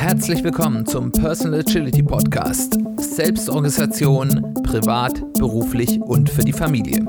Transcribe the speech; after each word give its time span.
Herzlich 0.00 0.42
willkommen 0.42 0.86
zum 0.86 1.12
Personal 1.12 1.60
Agility 1.60 2.02
Podcast. 2.02 2.78
Selbstorganisation, 2.96 4.54
privat, 4.62 5.20
beruflich 5.34 6.00
und 6.00 6.30
für 6.30 6.40
die 6.40 6.54
Familie. 6.54 7.04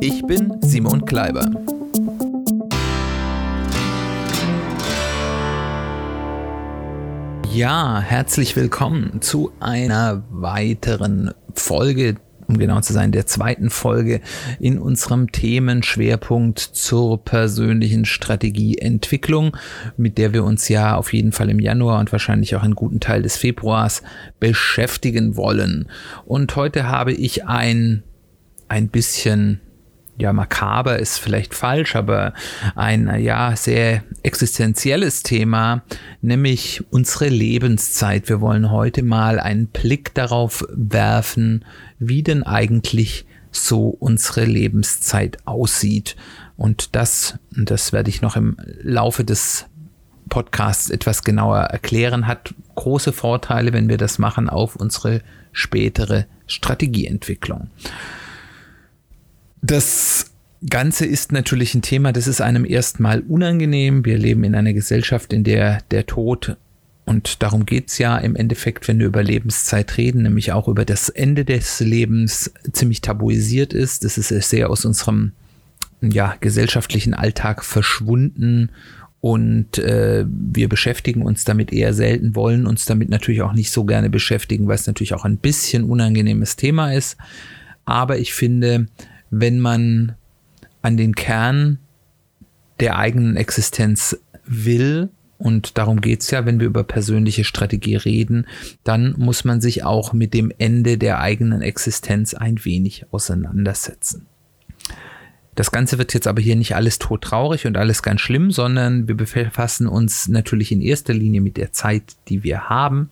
Ich 0.00 0.22
bin 0.22 0.56
Simon 0.60 1.04
Kleiber. 1.04 1.50
Ja, 7.52 8.00
herzlich 8.00 8.54
willkommen 8.54 9.20
zu 9.20 9.50
einer 9.58 10.22
weiteren 10.30 11.34
Folge 11.54 12.18
um 12.48 12.58
genau 12.58 12.80
zu 12.80 12.94
sein, 12.94 13.12
der 13.12 13.26
zweiten 13.26 13.68
Folge 13.68 14.20
in 14.58 14.78
unserem 14.78 15.30
Themenschwerpunkt 15.30 16.58
zur 16.58 17.22
persönlichen 17.22 18.06
Strategieentwicklung, 18.06 19.56
mit 19.98 20.16
der 20.16 20.32
wir 20.32 20.44
uns 20.44 20.68
ja 20.68 20.96
auf 20.96 21.12
jeden 21.12 21.32
Fall 21.32 21.50
im 21.50 21.60
Januar 21.60 22.00
und 22.00 22.10
wahrscheinlich 22.10 22.56
auch 22.56 22.62
einen 22.62 22.74
guten 22.74 23.00
Teil 23.00 23.22
des 23.22 23.36
Februars 23.36 24.02
beschäftigen 24.40 25.36
wollen. 25.36 25.88
Und 26.24 26.56
heute 26.56 26.88
habe 26.88 27.12
ich 27.12 27.44
ein, 27.44 28.02
ein 28.68 28.88
bisschen 28.88 29.60
ja, 30.18 30.32
makaber 30.32 30.98
ist 30.98 31.18
vielleicht 31.18 31.54
falsch, 31.54 31.94
aber 31.94 32.34
ein, 32.74 33.20
ja, 33.20 33.54
sehr 33.54 34.02
existenzielles 34.24 35.22
Thema, 35.22 35.82
nämlich 36.20 36.82
unsere 36.90 37.28
Lebenszeit. 37.28 38.28
Wir 38.28 38.40
wollen 38.40 38.72
heute 38.72 39.04
mal 39.04 39.38
einen 39.38 39.68
Blick 39.68 40.14
darauf 40.14 40.66
werfen, 40.70 41.64
wie 41.98 42.22
denn 42.22 42.42
eigentlich 42.42 43.26
so 43.50 43.88
unsere 43.88 44.44
Lebenszeit 44.44 45.38
aussieht. 45.44 46.16
Und 46.56 46.94
das, 46.94 47.38
das 47.50 47.92
werde 47.92 48.10
ich 48.10 48.22
noch 48.22 48.36
im 48.36 48.56
Laufe 48.82 49.24
des 49.24 49.66
Podcasts 50.28 50.90
etwas 50.90 51.24
genauer 51.24 51.58
erklären, 51.58 52.26
hat 52.26 52.54
große 52.74 53.12
Vorteile, 53.12 53.72
wenn 53.72 53.88
wir 53.88 53.96
das 53.96 54.18
machen, 54.18 54.48
auf 54.48 54.76
unsere 54.76 55.22
spätere 55.52 56.26
Strategieentwicklung. 56.46 57.70
Das 59.62 60.30
Ganze 60.68 61.06
ist 61.06 61.32
natürlich 61.32 61.74
ein 61.74 61.82
Thema, 61.82 62.12
das 62.12 62.26
ist 62.26 62.40
einem 62.40 62.64
erstmal 62.64 63.20
unangenehm. 63.20 64.04
Wir 64.04 64.18
leben 64.18 64.44
in 64.44 64.54
einer 64.54 64.72
Gesellschaft, 64.72 65.32
in 65.32 65.44
der 65.44 65.80
der 65.90 66.06
Tod, 66.06 66.56
und 67.08 67.42
darum 67.42 67.64
geht's 67.64 67.96
ja 67.96 68.18
im 68.18 68.36
Endeffekt, 68.36 68.86
wenn 68.86 68.98
wir 68.98 69.06
über 69.06 69.22
Lebenszeit 69.22 69.96
reden, 69.96 70.22
nämlich 70.24 70.52
auch 70.52 70.68
über 70.68 70.84
das 70.84 71.08
Ende 71.08 71.46
des 71.46 71.80
Lebens, 71.80 72.52
ziemlich 72.72 73.00
tabuisiert 73.00 73.72
ist. 73.72 74.04
Das 74.04 74.18
ist 74.18 74.28
sehr 74.28 74.68
aus 74.68 74.84
unserem 74.84 75.32
ja, 76.02 76.36
gesellschaftlichen 76.38 77.14
Alltag 77.14 77.64
verschwunden 77.64 78.70
und 79.20 79.78
äh, 79.78 80.26
wir 80.28 80.68
beschäftigen 80.68 81.22
uns 81.22 81.44
damit 81.44 81.72
eher 81.72 81.94
selten, 81.94 82.34
wollen 82.34 82.66
uns 82.66 82.84
damit 82.84 83.08
natürlich 83.08 83.40
auch 83.40 83.54
nicht 83.54 83.70
so 83.70 83.84
gerne 83.84 84.10
beschäftigen, 84.10 84.68
weil 84.68 84.76
es 84.76 84.86
natürlich 84.86 85.14
auch 85.14 85.24
ein 85.24 85.38
bisschen 85.38 85.84
unangenehmes 85.84 86.56
Thema 86.56 86.92
ist. 86.92 87.16
Aber 87.86 88.18
ich 88.18 88.34
finde, 88.34 88.86
wenn 89.30 89.60
man 89.60 90.14
an 90.82 90.98
den 90.98 91.14
Kern 91.14 91.78
der 92.80 92.98
eigenen 92.98 93.36
Existenz 93.36 94.16
will, 94.44 95.08
und 95.38 95.78
darum 95.78 96.00
geht's 96.00 96.30
ja, 96.30 96.44
wenn 96.44 96.60
wir 96.60 96.66
über 96.66 96.84
persönliche 96.84 97.44
Strategie 97.44 97.96
reden, 97.96 98.46
dann 98.84 99.14
muss 99.16 99.44
man 99.44 99.60
sich 99.60 99.84
auch 99.84 100.12
mit 100.12 100.34
dem 100.34 100.52
Ende 100.58 100.98
der 100.98 101.20
eigenen 101.20 101.62
Existenz 101.62 102.34
ein 102.34 102.64
wenig 102.64 103.06
auseinandersetzen. 103.12 104.26
Das 105.54 105.72
Ganze 105.72 105.98
wird 105.98 106.14
jetzt 106.14 106.28
aber 106.28 106.40
hier 106.40 106.54
nicht 106.54 106.76
alles 106.76 106.98
todtraurig 106.98 107.66
und 107.66 107.76
alles 107.76 108.02
ganz 108.02 108.20
schlimm, 108.20 108.52
sondern 108.52 109.08
wir 109.08 109.16
befassen 109.16 109.88
uns 109.88 110.28
natürlich 110.28 110.70
in 110.70 110.80
erster 110.80 111.14
Linie 111.14 111.40
mit 111.40 111.56
der 111.56 111.72
Zeit, 111.72 112.16
die 112.28 112.44
wir 112.44 112.68
haben. 112.68 113.10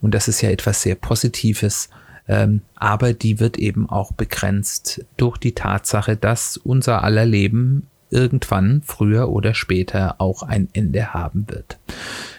Und 0.00 0.14
das 0.14 0.28
ist 0.28 0.40
ja 0.40 0.50
etwas 0.50 0.82
sehr 0.82 0.94
Positives 0.94 1.88
ähm, 2.28 2.60
aber 2.74 3.14
die 3.14 3.40
wird 3.40 3.58
eben 3.58 3.88
auch 3.88 4.12
begrenzt 4.12 5.04
durch 5.16 5.38
die 5.38 5.54
Tatsache, 5.54 6.16
dass 6.16 6.58
unser 6.58 7.02
aller 7.02 7.24
Leben 7.24 7.86
irgendwann, 8.10 8.82
früher 8.84 9.28
oder 9.28 9.54
später, 9.54 10.20
auch 10.20 10.42
ein 10.42 10.68
Ende 10.72 11.12
haben 11.12 11.46
wird. 11.48 11.78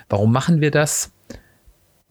Warum 0.10 0.32
machen 0.32 0.62
wir 0.62 0.72
das? 0.72 1.12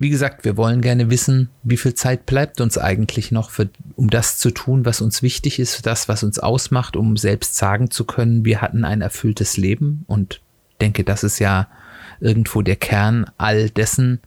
Wie 0.00 0.10
gesagt, 0.10 0.44
wir 0.44 0.56
wollen 0.56 0.80
gerne 0.80 1.10
wissen, 1.10 1.50
wie 1.64 1.76
viel 1.76 1.94
Zeit 1.94 2.24
bleibt 2.24 2.60
uns 2.60 2.78
eigentlich 2.78 3.32
noch, 3.32 3.50
für, 3.50 3.68
um 3.96 4.08
das 4.10 4.38
zu 4.38 4.52
tun, 4.52 4.84
was 4.84 5.00
uns 5.00 5.22
wichtig 5.22 5.58
ist, 5.58 5.86
das, 5.86 6.08
was 6.08 6.22
uns 6.22 6.38
ausmacht, 6.38 6.96
um 6.96 7.16
selbst 7.16 7.56
sagen 7.56 7.90
zu 7.90 8.04
können, 8.04 8.44
wir 8.44 8.60
hatten 8.60 8.84
ein 8.84 9.00
erfülltes 9.00 9.56
Leben 9.56 10.04
und 10.06 10.40
denke, 10.80 11.02
das 11.02 11.24
ist 11.24 11.40
ja 11.40 11.66
irgendwo 12.20 12.62
der 12.62 12.76
Kern 12.76 13.28
all 13.38 13.70
dessen, 13.70 14.20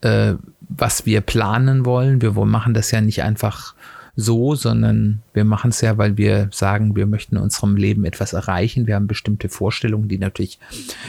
äh, 0.00 0.34
was 0.60 1.04
wir 1.04 1.20
planen 1.20 1.84
wollen. 1.84 2.22
Wir 2.22 2.32
machen 2.32 2.72
das 2.72 2.90
ja 2.90 3.02
nicht 3.02 3.22
einfach 3.22 3.74
so, 4.20 4.54
sondern 4.54 5.22
wir 5.32 5.44
machen 5.44 5.70
es 5.70 5.80
ja, 5.80 5.98
weil 5.98 6.16
wir 6.16 6.48
sagen, 6.52 6.94
wir 6.96 7.06
möchten 7.06 7.36
in 7.36 7.42
unserem 7.42 7.76
Leben 7.76 8.04
etwas 8.04 8.32
erreichen. 8.32 8.86
Wir 8.86 8.94
haben 8.94 9.06
bestimmte 9.06 9.48
Vorstellungen, 9.48 10.08
die 10.08 10.18
natürlich 10.18 10.58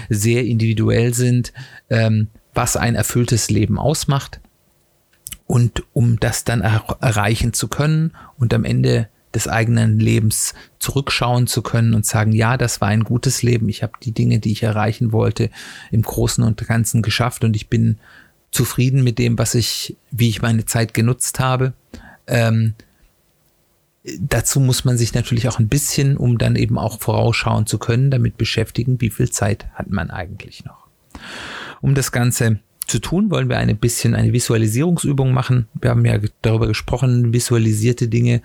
sehr 0.09 0.45
individuell 0.45 1.13
sind, 1.13 1.53
ähm, 1.89 2.27
was 2.53 2.77
ein 2.77 2.95
erfülltes 2.95 3.49
Leben 3.49 3.77
ausmacht. 3.77 4.39
Und 5.45 5.83
um 5.93 6.19
das 6.19 6.43
dann 6.43 6.61
er 6.61 6.97
erreichen 7.01 7.53
zu 7.53 7.67
können 7.67 8.13
und 8.37 8.53
am 8.53 8.63
Ende 8.63 9.09
des 9.33 9.47
eigenen 9.47 9.99
Lebens 9.99 10.53
zurückschauen 10.79 11.47
zu 11.47 11.61
können 11.61 11.93
und 11.93 12.05
sagen, 12.05 12.31
ja, 12.31 12.57
das 12.57 12.81
war 12.81 12.89
ein 12.89 13.03
gutes 13.03 13.43
Leben. 13.43 13.69
Ich 13.69 13.83
habe 13.83 13.93
die 14.01 14.11
Dinge, 14.11 14.39
die 14.39 14.51
ich 14.51 14.63
erreichen 14.63 15.11
wollte, 15.11 15.49
im 15.89 16.01
Großen 16.01 16.43
und 16.43 16.65
Ganzen 16.67 17.01
geschafft 17.01 17.43
und 17.43 17.55
ich 17.55 17.69
bin 17.69 17.97
zufrieden 18.51 19.03
mit 19.03 19.17
dem, 19.17 19.37
was 19.37 19.55
ich, 19.55 19.97
wie 20.11 20.29
ich 20.29 20.41
meine 20.41 20.65
Zeit 20.65 20.93
genutzt 20.93 21.39
habe. 21.39 21.73
Ähm, 22.27 22.73
dazu 24.19 24.59
muss 24.59 24.85
man 24.85 24.97
sich 24.97 25.13
natürlich 25.13 25.47
auch 25.47 25.59
ein 25.59 25.67
bisschen, 25.67 26.17
um 26.17 26.37
dann 26.37 26.55
eben 26.55 26.77
auch 26.77 26.99
vorausschauen 26.99 27.65
zu 27.65 27.77
können, 27.77 28.11
damit 28.11 28.37
beschäftigen, 28.37 28.99
wie 28.99 29.09
viel 29.09 29.29
Zeit 29.29 29.67
hat 29.73 29.89
man 29.89 30.09
eigentlich 30.09 30.65
noch. 30.65 30.87
Um 31.81 31.95
das 31.95 32.11
Ganze 32.11 32.59
zu 32.87 32.99
tun, 32.99 33.29
wollen 33.29 33.49
wir 33.49 33.57
ein 33.57 33.77
bisschen 33.77 34.15
eine 34.15 34.33
Visualisierungsübung 34.33 35.31
machen. 35.31 35.67
Wir 35.79 35.91
haben 35.91 36.05
ja 36.05 36.19
darüber 36.41 36.67
gesprochen, 36.67 37.33
visualisierte 37.33 38.07
Dinge 38.07 38.41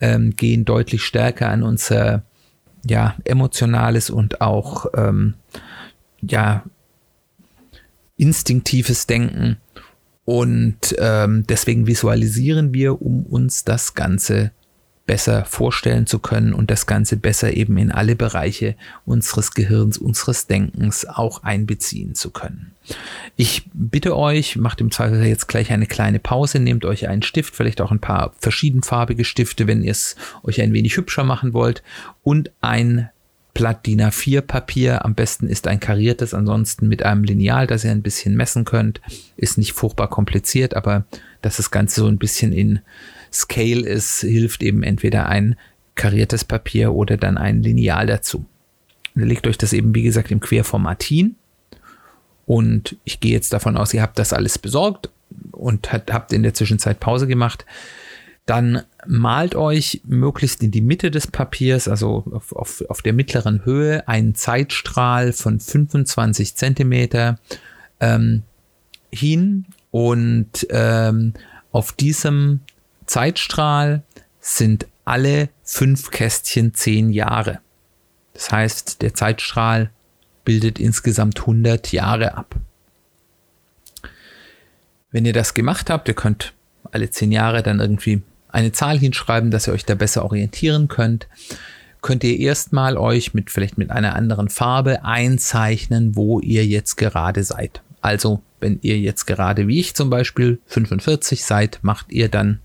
ähm, 0.00 0.36
gehen 0.36 0.64
deutlich 0.64 1.02
stärker 1.02 1.48
an 1.48 1.62
unser 1.62 2.22
ja, 2.86 3.16
emotionales 3.24 4.10
und 4.10 4.40
auch 4.40 4.86
ähm, 4.94 5.34
ja, 6.22 6.64
instinktives 8.16 9.06
Denken 9.06 9.56
und 10.30 10.94
ähm, 10.98 11.44
deswegen 11.48 11.88
visualisieren 11.88 12.72
wir, 12.72 13.02
um 13.02 13.26
uns 13.26 13.64
das 13.64 13.94
Ganze 13.94 14.52
besser 15.10 15.44
vorstellen 15.44 16.06
zu 16.06 16.20
können 16.20 16.54
und 16.54 16.70
das 16.70 16.86
Ganze 16.86 17.16
besser 17.16 17.52
eben 17.52 17.76
in 17.78 17.90
alle 17.90 18.14
Bereiche 18.14 18.76
unseres 19.04 19.54
Gehirns, 19.54 19.98
unseres 19.98 20.46
Denkens 20.46 21.04
auch 21.04 21.42
einbeziehen 21.42 22.14
zu 22.14 22.30
können. 22.30 22.76
Ich 23.34 23.64
bitte 23.74 24.16
euch, 24.16 24.54
macht 24.54 24.80
im 24.80 24.92
Zweifel 24.92 25.24
jetzt 25.24 25.48
gleich 25.48 25.72
eine 25.72 25.86
kleine 25.86 26.20
Pause, 26.20 26.60
nehmt 26.60 26.84
euch 26.84 27.08
einen 27.08 27.22
Stift, 27.22 27.56
vielleicht 27.56 27.80
auch 27.80 27.90
ein 27.90 27.98
paar 27.98 28.34
verschiedenfarbige 28.38 29.24
Stifte, 29.24 29.66
wenn 29.66 29.82
ihr 29.82 29.90
es 29.90 30.14
euch 30.44 30.62
ein 30.62 30.72
wenig 30.72 30.96
hübscher 30.96 31.24
machen 31.24 31.54
wollt 31.54 31.82
und 32.22 32.52
ein 32.60 33.10
Blatt 33.52 33.86
DIN 33.86 34.02
A4 34.02 34.42
Papier. 34.42 35.04
Am 35.04 35.16
besten 35.16 35.48
ist 35.48 35.66
ein 35.66 35.80
kariertes, 35.80 36.34
ansonsten 36.34 36.86
mit 36.86 37.02
einem 37.02 37.24
Lineal, 37.24 37.66
das 37.66 37.82
ihr 37.82 37.90
ein 37.90 38.02
bisschen 38.02 38.36
messen 38.36 38.64
könnt. 38.64 39.00
Ist 39.36 39.58
nicht 39.58 39.72
furchtbar 39.72 40.06
kompliziert, 40.06 40.74
aber 40.74 41.04
dass 41.42 41.56
das 41.56 41.72
Ganze 41.72 42.02
so 42.02 42.06
ein 42.06 42.18
bisschen 42.18 42.52
in 42.52 42.78
Scale 43.32 43.86
ist, 43.86 44.20
hilft 44.20 44.62
eben 44.62 44.82
entweder 44.82 45.26
ein 45.26 45.56
kariertes 45.94 46.44
Papier 46.44 46.92
oder 46.92 47.16
dann 47.16 47.38
ein 47.38 47.62
Lineal 47.62 48.06
dazu. 48.06 48.46
Legt 49.14 49.46
euch 49.46 49.58
das 49.58 49.72
eben, 49.72 49.94
wie 49.94 50.02
gesagt, 50.02 50.30
im 50.30 50.40
Querformat 50.40 51.02
hin. 51.02 51.36
Und 52.46 52.96
ich 53.04 53.20
gehe 53.20 53.32
jetzt 53.32 53.52
davon 53.52 53.76
aus, 53.76 53.94
ihr 53.94 54.02
habt 54.02 54.18
das 54.18 54.32
alles 54.32 54.58
besorgt 54.58 55.10
und 55.52 55.92
habt 55.92 56.32
in 56.32 56.42
der 56.42 56.54
Zwischenzeit 56.54 56.98
Pause 56.98 57.26
gemacht 57.26 57.64
dann 58.50 58.82
malt 59.06 59.54
euch 59.54 60.00
möglichst 60.04 60.60
in 60.64 60.72
die 60.72 60.80
Mitte 60.80 61.12
des 61.12 61.28
Papiers, 61.28 61.86
also 61.86 62.24
auf, 62.32 62.52
auf, 62.52 62.84
auf 62.88 63.00
der 63.00 63.12
mittleren 63.12 63.64
Höhe, 63.64 64.08
einen 64.08 64.34
Zeitstrahl 64.34 65.32
von 65.32 65.60
25 65.60 66.56
Zentimeter 66.56 67.38
ähm, 68.00 68.42
hin 69.12 69.66
und 69.92 70.66
ähm, 70.70 71.34
auf 71.70 71.92
diesem 71.92 72.58
Zeitstrahl 73.10 74.04
sind 74.38 74.86
alle 75.04 75.48
fünf 75.64 76.12
Kästchen 76.12 76.74
zehn 76.74 77.10
Jahre. 77.10 77.58
Das 78.34 78.52
heißt, 78.52 79.02
der 79.02 79.14
Zeitstrahl 79.14 79.90
bildet 80.44 80.78
insgesamt 80.78 81.40
100 81.40 81.90
Jahre 81.90 82.36
ab. 82.36 82.54
Wenn 85.10 85.24
ihr 85.24 85.32
das 85.32 85.54
gemacht 85.54 85.90
habt, 85.90 86.06
ihr 86.06 86.14
könnt 86.14 86.52
alle 86.92 87.10
zehn 87.10 87.32
Jahre 87.32 87.64
dann 87.64 87.80
irgendwie 87.80 88.22
eine 88.48 88.70
Zahl 88.70 88.96
hinschreiben, 88.96 89.50
dass 89.50 89.66
ihr 89.66 89.74
euch 89.74 89.84
da 89.84 89.96
besser 89.96 90.24
orientieren 90.24 90.86
könnt. 90.86 91.26
Könnt 92.02 92.22
ihr 92.22 92.38
erstmal 92.38 92.96
euch 92.96 93.34
mit 93.34 93.50
vielleicht 93.50 93.76
mit 93.76 93.90
einer 93.90 94.14
anderen 94.14 94.48
Farbe 94.48 95.04
einzeichnen, 95.04 96.14
wo 96.14 96.38
ihr 96.38 96.64
jetzt 96.64 96.94
gerade 96.94 97.42
seid. 97.42 97.82
Also 98.02 98.40
wenn 98.60 98.78
ihr 98.82 99.00
jetzt 99.00 99.26
gerade 99.26 99.66
wie 99.66 99.80
ich 99.80 99.96
zum 99.96 100.10
Beispiel 100.10 100.60
45 100.66 101.44
seid, 101.44 101.80
macht 101.82 102.12
ihr 102.12 102.28
dann 102.28 102.60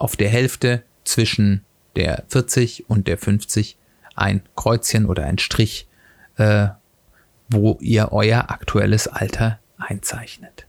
auf 0.00 0.16
der 0.16 0.28
Hälfte 0.28 0.82
zwischen 1.04 1.64
der 1.96 2.24
40 2.28 2.88
und 2.88 3.06
der 3.06 3.18
50 3.18 3.76
ein 4.16 4.42
Kreuzchen 4.56 5.06
oder 5.06 5.24
ein 5.24 5.38
Strich, 5.38 5.88
äh, 6.36 6.68
wo 7.48 7.78
ihr 7.80 8.12
euer 8.12 8.50
aktuelles 8.50 9.08
Alter 9.08 9.58
einzeichnet. 9.78 10.66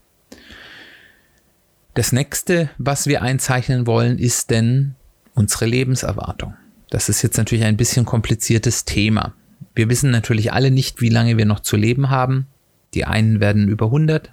Das 1.94 2.12
nächste, 2.12 2.70
was 2.78 3.08
wir 3.08 3.22
einzeichnen 3.22 3.86
wollen, 3.86 4.18
ist 4.18 4.50
denn 4.50 4.96
unsere 5.34 5.66
Lebenserwartung. 5.66 6.56
Das 6.90 7.10
ist 7.10 7.22
jetzt 7.22 7.38
natürlich 7.38 7.66
ein 7.66 7.78
bisschen 7.78 8.06
kompliziertes 8.06 8.86
Thema. 8.86 9.34
Wir 9.76 9.90
wissen 9.90 10.12
natürlich 10.12 10.52
alle 10.54 10.72
nicht, 10.72 11.02
wie 11.02 11.10
lange 11.10 11.38
wir 11.38 11.46
noch 11.46 11.60
zu 11.60 11.78
leben 11.78 12.10
haben. 12.10 12.48
Die 12.94 13.06
einen 13.06 13.40
werden 13.40 13.68
über 13.68 13.88
100, 13.88 14.32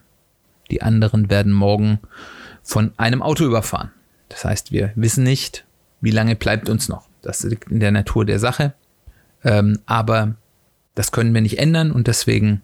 die 0.71 0.83
anderen 0.83 1.31
werden 1.31 1.53
morgen 1.53 2.01
von 2.63 2.93
einem 2.97 3.23
Auto 3.23 3.45
überfahren. 3.45 3.93
Das 4.29 4.45
heißt, 4.45 4.73
wir 4.73 4.93
wissen 4.95 5.25
nicht, 5.25 5.65
wie 6.01 6.11
lange 6.11 6.37
bleibt 6.37 6.69
uns 6.69 6.89
noch. 6.89 7.09
Das 7.23 7.43
liegt 7.43 7.71
in 7.71 7.81
der 7.81 7.93
Natur 7.93 8.25
der 8.25 8.39
Sache. 8.39 8.75
Ähm, 9.45 9.79
aber 9.87 10.37
das 10.95 11.13
können 11.13 11.35
wir 11.35 11.41
nicht 11.41 11.59
ändern 11.59 11.93
und 11.93 12.07
deswegen 12.07 12.63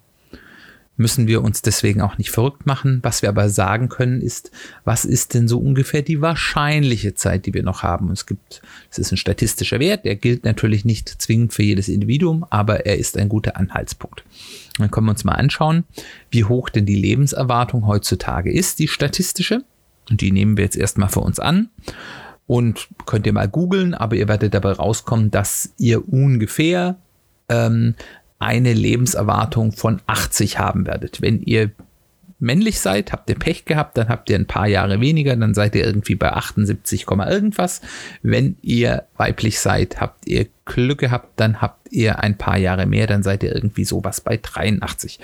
müssen 0.97 1.27
wir 1.27 1.43
uns 1.43 1.63
deswegen 1.63 2.01
auch 2.01 2.19
nicht 2.19 2.31
verrückt 2.31 2.67
machen. 2.67 3.01
Was 3.03 3.23
wir 3.23 3.29
aber 3.29 3.49
sagen 3.49 3.89
können, 3.89 4.21
ist, 4.21 4.51
was 4.85 5.05
ist 5.05 5.35
denn 5.35 5.49
so 5.49 5.59
ungefähr 5.59 6.03
die 6.03 6.21
wahrscheinliche 6.21 7.15
Zeit, 7.15 7.47
die 7.47 7.55
wir 7.55 7.63
noch 7.63 7.83
haben? 7.83 8.07
Und 8.07 8.13
es 8.13 8.27
gibt, 8.27 8.63
es 8.91 8.99
ist 8.99 9.13
ein 9.13 9.17
statistischer 9.17 9.81
Wert, 9.81 10.05
der 10.05 10.17
gilt 10.17 10.45
natürlich 10.45 10.85
nicht 10.85 11.09
zwingend 11.09 11.53
für 11.53 11.63
jedes 11.63 11.89
Individuum, 11.89 12.47
aber 12.51 12.87
er 12.87 12.97
ist 12.97 13.17
ein 13.17 13.29
guter 13.29 13.57
Anhaltspunkt. 13.57 14.25
Dann 14.79 14.91
können 14.91 15.07
wir 15.07 15.13
uns 15.13 15.25
mal 15.25 15.33
anschauen, 15.33 15.85
wie 16.31 16.45
hoch 16.45 16.69
denn 16.69 16.87
die 16.87 16.95
Lebenserwartung 16.95 17.87
heutzutage 17.87 18.53
ist, 18.53 18.79
die 18.79 18.89
statistische. 18.89 19.65
Und 20.11 20.21
die 20.21 20.33
nehmen 20.33 20.57
wir 20.57 20.65
jetzt 20.65 20.77
erstmal 20.77 21.09
für 21.09 21.21
uns 21.21 21.39
an. 21.39 21.69
Und 22.47 22.89
könnt 23.07 23.27
ihr 23.27 23.33
mal 23.33 23.49
googeln, 23.49 23.95
aber 23.95 24.17
ihr 24.17 24.29
werdet 24.29 24.53
dabei 24.53 24.73
rauskommen, 24.73 25.31
dass 25.31 25.73
ihr 25.79 26.07
ungefähr 26.13 26.97
ähm, 27.49 27.95
eine 28.39 28.75
Lebenserwartung 28.75 29.73
von 29.73 30.03
80 30.07 30.59
haben 30.59 30.87
werdet. 30.87 31.23
Wenn 31.23 31.41
ihr 31.41 31.71
männlich 32.39 32.81
seid, 32.81 33.13
habt 33.13 33.29
ihr 33.31 33.39
Pech 33.39 33.65
gehabt, 33.65 33.97
dann 33.97 34.09
habt 34.09 34.29
ihr 34.29 34.37
ein 34.37 34.47
paar 34.47 34.67
Jahre 34.67 35.01
weniger, 35.01 35.35
dann 35.37 35.55
seid 35.55 35.75
ihr 35.75 35.85
irgendwie 35.85 36.15
bei 36.15 36.33
78, 36.33 37.07
irgendwas. 37.09 37.81
Wenn 38.23 38.57
ihr 38.63 39.05
weiblich 39.17 39.59
seid, 39.61 40.01
habt 40.01 40.27
ihr 40.27 40.47
Glück 40.65 40.99
gehabt, 40.99 41.41
dann 41.41 41.61
habt 41.61 41.91
ihr 41.93 42.21
ein 42.21 42.37
paar 42.37 42.59
Jahre 42.59 42.87
mehr, 42.87 43.07
dann 43.07 43.23
seid 43.23 43.43
ihr 43.43 43.55
irgendwie 43.55 43.85
sowas 43.85 44.21
bei 44.21 44.37
83. 44.37 45.19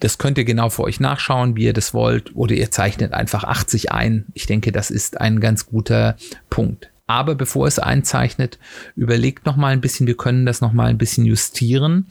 Das 0.00 0.18
könnt 0.18 0.38
ihr 0.38 0.44
genau 0.44 0.68
für 0.68 0.82
euch 0.84 1.00
nachschauen, 1.00 1.56
wie 1.56 1.64
ihr 1.64 1.72
das 1.72 1.94
wollt, 1.94 2.34
oder 2.34 2.54
ihr 2.54 2.70
zeichnet 2.70 3.12
einfach 3.12 3.44
80 3.44 3.92
ein. 3.92 4.26
Ich 4.34 4.46
denke, 4.46 4.72
das 4.72 4.90
ist 4.90 5.20
ein 5.20 5.40
ganz 5.40 5.66
guter 5.66 6.16
Punkt. 6.50 6.90
Aber 7.06 7.34
bevor 7.34 7.66
es 7.66 7.78
einzeichnet, 7.78 8.58
überlegt 8.96 9.44
noch 9.44 9.56
mal 9.56 9.72
ein 9.72 9.80
bisschen, 9.80 10.06
wir 10.06 10.16
können 10.16 10.46
das 10.46 10.60
noch 10.60 10.72
mal 10.72 10.88
ein 10.88 10.98
bisschen 10.98 11.26
justieren. 11.26 12.06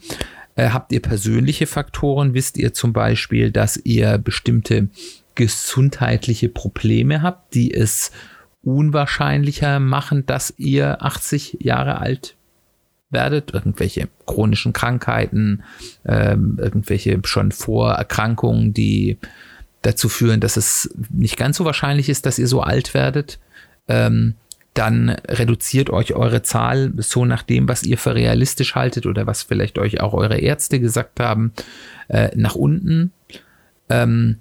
Äh, 0.54 0.70
habt 0.70 0.92
ihr 0.92 1.00
persönliche 1.00 1.66
Faktoren? 1.66 2.34
Wisst 2.34 2.56
ihr 2.56 2.74
zum 2.74 2.92
Beispiel, 2.92 3.50
dass 3.50 3.76
ihr 3.78 4.18
bestimmte 4.18 4.88
gesundheitliche 5.34 6.48
Probleme 6.48 7.22
habt, 7.22 7.54
die 7.54 7.72
es 7.72 8.12
unwahrscheinlicher 8.62 9.80
machen, 9.80 10.26
dass 10.26 10.54
ihr 10.56 11.02
80 11.02 11.58
Jahre 11.60 11.98
alt 11.98 12.36
werdet, 13.12 13.52
irgendwelche 13.52 14.08
chronischen 14.26 14.72
Krankheiten, 14.72 15.62
ähm, 16.04 16.58
irgendwelche 16.60 17.20
schon 17.24 17.52
Vorerkrankungen, 17.52 18.72
die 18.72 19.18
dazu 19.82 20.08
führen, 20.08 20.40
dass 20.40 20.56
es 20.56 20.94
nicht 21.10 21.36
ganz 21.36 21.56
so 21.56 21.64
wahrscheinlich 21.64 22.08
ist, 22.08 22.26
dass 22.26 22.38
ihr 22.38 22.48
so 22.48 22.60
alt 22.62 22.94
werdet. 22.94 23.38
Ähm, 23.88 24.34
dann 24.74 25.10
reduziert 25.28 25.90
euch 25.90 26.14
eure 26.14 26.42
Zahl 26.42 26.92
so 26.96 27.26
nach 27.26 27.42
dem, 27.42 27.68
was 27.68 27.82
ihr 27.82 27.98
für 27.98 28.14
realistisch 28.14 28.74
haltet 28.74 29.04
oder 29.04 29.26
was 29.26 29.42
vielleicht 29.42 29.78
euch 29.78 30.00
auch 30.00 30.14
eure 30.14 30.38
Ärzte 30.38 30.80
gesagt 30.80 31.20
haben, 31.20 31.52
äh, 32.08 32.30
nach 32.34 32.54
unten. 32.54 33.12
Ähm, 33.90 34.38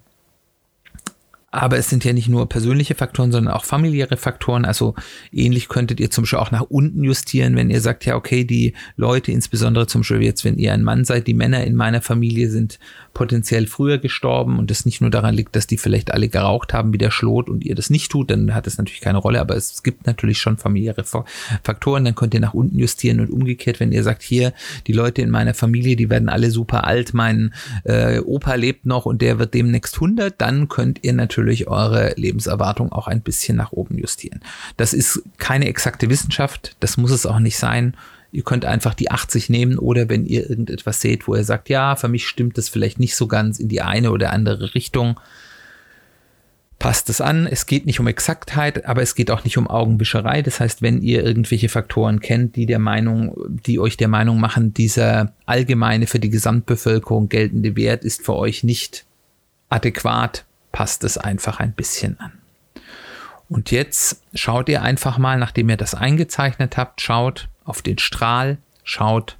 aber 1.51 1.77
es 1.77 1.89
sind 1.89 2.05
ja 2.05 2.13
nicht 2.13 2.29
nur 2.29 2.47
persönliche 2.47 2.95
Faktoren, 2.95 3.31
sondern 3.31 3.53
auch 3.53 3.65
familiäre 3.65 4.15
Faktoren. 4.15 4.63
Also 4.63 4.95
ähnlich 5.33 5.67
könntet 5.67 5.99
ihr 5.99 6.09
zum 6.09 6.23
Beispiel 6.23 6.39
auch 6.39 6.51
nach 6.51 6.61
unten 6.69 7.03
justieren, 7.03 7.57
wenn 7.57 7.69
ihr 7.69 7.81
sagt, 7.81 8.05
ja, 8.05 8.15
okay, 8.15 8.45
die 8.45 8.73
Leute, 8.95 9.33
insbesondere 9.33 9.85
zum 9.85 10.01
Beispiel 10.01 10.23
jetzt, 10.23 10.45
wenn 10.45 10.57
ihr 10.57 10.73
ein 10.73 10.83
Mann 10.83 11.03
seid, 11.03 11.27
die 11.27 11.33
Männer 11.33 11.65
in 11.65 11.75
meiner 11.75 12.01
Familie 12.01 12.49
sind 12.49 12.79
potenziell 13.13 13.67
früher 13.67 13.97
gestorben 13.97 14.57
und 14.57 14.71
das 14.71 14.85
nicht 14.85 15.01
nur 15.01 15.09
daran 15.09 15.35
liegt, 15.35 15.55
dass 15.55 15.67
die 15.67 15.77
vielleicht 15.77 16.13
alle 16.13 16.29
geraucht 16.29 16.73
haben 16.73 16.93
wie 16.93 16.97
der 16.97 17.11
Schlot 17.11 17.49
und 17.49 17.65
ihr 17.65 17.75
das 17.75 17.89
nicht 17.89 18.11
tut, 18.11 18.31
dann 18.31 18.53
hat 18.53 18.67
es 18.67 18.77
natürlich 18.77 19.01
keine 19.01 19.17
Rolle, 19.17 19.41
aber 19.41 19.55
es 19.55 19.83
gibt 19.83 20.07
natürlich 20.07 20.39
schon 20.39 20.57
familiäre 20.57 21.03
Faktoren, 21.63 22.05
dann 22.05 22.15
könnt 22.15 22.33
ihr 22.33 22.39
nach 22.39 22.53
unten 22.53 22.77
justieren 22.79 23.19
und 23.19 23.29
umgekehrt, 23.29 23.79
wenn 23.79 23.91
ihr 23.91 24.03
sagt, 24.03 24.23
hier, 24.23 24.53
die 24.87 24.93
Leute 24.93 25.21
in 25.21 25.29
meiner 25.29 25.53
Familie, 25.53 25.95
die 25.95 26.09
werden 26.09 26.29
alle 26.29 26.51
super 26.51 26.85
alt, 26.85 27.13
mein 27.13 27.53
äh, 27.83 28.19
Opa 28.19 28.55
lebt 28.55 28.85
noch 28.85 29.05
und 29.05 29.21
der 29.21 29.39
wird 29.39 29.53
demnächst 29.53 29.95
100, 29.95 30.39
dann 30.39 30.69
könnt 30.69 30.99
ihr 31.03 31.13
natürlich 31.13 31.67
eure 31.67 32.13
Lebenserwartung 32.15 32.91
auch 32.91 33.07
ein 33.07 33.21
bisschen 33.21 33.57
nach 33.57 33.71
oben 33.71 33.97
justieren. 33.97 34.41
Das 34.77 34.93
ist 34.93 35.21
keine 35.37 35.67
exakte 35.67 36.09
Wissenschaft, 36.09 36.75
das 36.79 36.97
muss 36.97 37.11
es 37.11 37.25
auch 37.25 37.39
nicht 37.39 37.57
sein. 37.57 37.95
Ihr 38.31 38.43
könnt 38.43 38.65
einfach 38.65 38.93
die 38.93 39.11
80 39.11 39.49
nehmen 39.49 39.77
oder 39.77 40.09
wenn 40.09 40.25
ihr 40.25 40.49
irgendetwas 40.49 41.01
seht, 41.01 41.27
wo 41.27 41.35
ihr 41.35 41.43
sagt, 41.43 41.69
ja, 41.69 41.95
für 41.95 42.07
mich 42.07 42.27
stimmt 42.27 42.57
das 42.57 42.69
vielleicht 42.69 42.99
nicht 42.99 43.15
so 43.15 43.27
ganz 43.27 43.59
in 43.59 43.67
die 43.67 43.81
eine 43.81 44.11
oder 44.11 44.31
andere 44.31 44.73
Richtung, 44.73 45.19
passt 46.81 47.09
es 47.09 47.21
an. 47.21 47.45
Es 47.45 47.67
geht 47.67 47.85
nicht 47.85 47.99
um 47.99 48.07
Exaktheit, 48.07 48.85
aber 48.87 49.03
es 49.03 49.13
geht 49.13 49.29
auch 49.29 49.43
nicht 49.43 49.59
um 49.59 49.67
Augenwischerei. 49.67 50.41
Das 50.41 50.59
heißt, 50.59 50.81
wenn 50.81 51.01
ihr 51.03 51.23
irgendwelche 51.23 51.69
Faktoren 51.69 52.21
kennt, 52.21 52.55
die 52.55 52.65
der 52.65 52.79
Meinung, 52.79 53.35
die 53.47 53.79
euch 53.79 53.97
der 53.97 54.07
Meinung 54.07 54.39
machen, 54.39 54.73
dieser 54.73 55.33
allgemeine 55.45 56.07
für 56.07 56.19
die 56.19 56.31
Gesamtbevölkerung 56.31 57.29
geltende 57.29 57.75
Wert 57.75 58.03
ist 58.03 58.25
für 58.25 58.35
euch 58.35 58.63
nicht 58.63 59.05
adäquat, 59.69 60.45
passt 60.71 61.03
es 61.03 61.19
einfach 61.19 61.59
ein 61.59 61.73
bisschen 61.73 62.19
an. 62.19 62.31
Und 63.47 63.69
jetzt 63.69 64.23
schaut 64.33 64.67
ihr 64.67 64.81
einfach 64.81 65.19
mal, 65.19 65.37
nachdem 65.37 65.69
ihr 65.69 65.77
das 65.77 65.93
eingezeichnet 65.93 66.77
habt, 66.77 66.99
schaut 67.01 67.47
auf 67.63 67.81
den 67.81 67.97
Strahl, 67.97 68.57
schaut, 68.83 69.37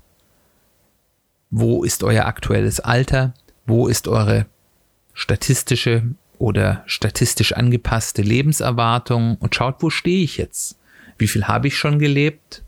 wo 1.50 1.84
ist 1.84 2.04
euer 2.04 2.26
aktuelles 2.26 2.80
Alter, 2.80 3.34
wo 3.66 3.88
ist 3.88 4.08
eure 4.08 4.46
statistische 5.14 6.04
oder 6.38 6.84
statistisch 6.88 7.54
angepasste 7.54 8.22
Lebenserwartung 8.22 9.38
und 9.38 9.54
schaut, 9.54 9.84
wo 9.84 9.90
stehe 9.90 10.24
ich 10.24 10.38
jetzt? 10.38 10.78
Wie 11.18 11.28
viel 11.28 11.48
habe 11.48 11.68
ich 11.68 11.78
schon 11.78 12.00
gelebt? 12.00 12.64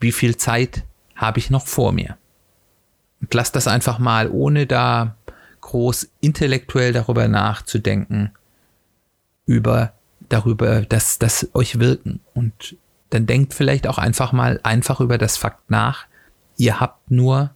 Wie 0.00 0.12
viel 0.12 0.36
Zeit 0.36 0.84
habe 1.14 1.38
ich 1.38 1.50
noch 1.50 1.66
vor 1.66 1.92
mir? 1.92 2.16
Und 3.20 3.32
lasst 3.32 3.54
das 3.54 3.68
einfach 3.68 3.98
mal, 3.98 4.28
ohne 4.28 4.66
da 4.66 5.16
groß 5.60 6.10
intellektuell 6.20 6.92
darüber 6.92 7.28
nachzudenken, 7.28 8.32
über 9.46 9.92
darüber, 10.28 10.82
dass 10.82 11.18
das 11.18 11.48
euch 11.54 11.78
wirken. 11.78 12.20
Und 12.34 12.76
dann 13.14 13.26
denkt 13.26 13.54
vielleicht 13.54 13.86
auch 13.86 13.98
einfach 13.98 14.32
mal 14.32 14.58
einfach 14.64 15.00
über 15.00 15.18
das 15.18 15.36
Fakt 15.36 15.70
nach, 15.70 16.06
ihr 16.56 16.80
habt 16.80 17.10
nur 17.10 17.54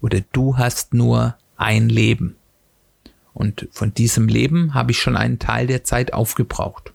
oder 0.00 0.20
du 0.32 0.56
hast 0.56 0.92
nur 0.92 1.36
ein 1.56 1.88
Leben. 1.88 2.36
Und 3.32 3.68
von 3.70 3.94
diesem 3.94 4.26
Leben 4.26 4.74
habe 4.74 4.90
ich 4.90 4.98
schon 4.98 5.16
einen 5.16 5.38
Teil 5.38 5.68
der 5.68 5.84
Zeit 5.84 6.12
aufgebraucht. 6.12 6.92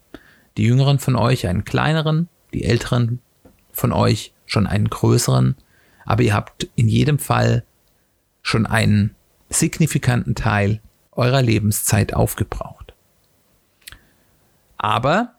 Die 0.58 0.64
Jüngeren 0.64 1.00
von 1.00 1.16
euch 1.16 1.48
einen 1.48 1.64
kleineren, 1.64 2.28
die 2.54 2.66
Älteren 2.66 3.20
von 3.72 3.94
euch 3.94 4.34
schon 4.46 4.68
einen 4.68 4.90
größeren, 4.90 5.56
aber 6.06 6.24
ihr 6.24 6.34
habt 6.34 6.68
in 6.76 6.90
jedem 6.90 7.20
Fall 7.20 7.64
schon 8.42 8.66
einen 8.66 9.16
signifikanten 9.50 10.36
Teil 10.36 10.82
eurer 11.14 11.42
Lebenszeit 11.42 12.14
aufgebraucht. 12.14 12.94
Aber 14.78 15.36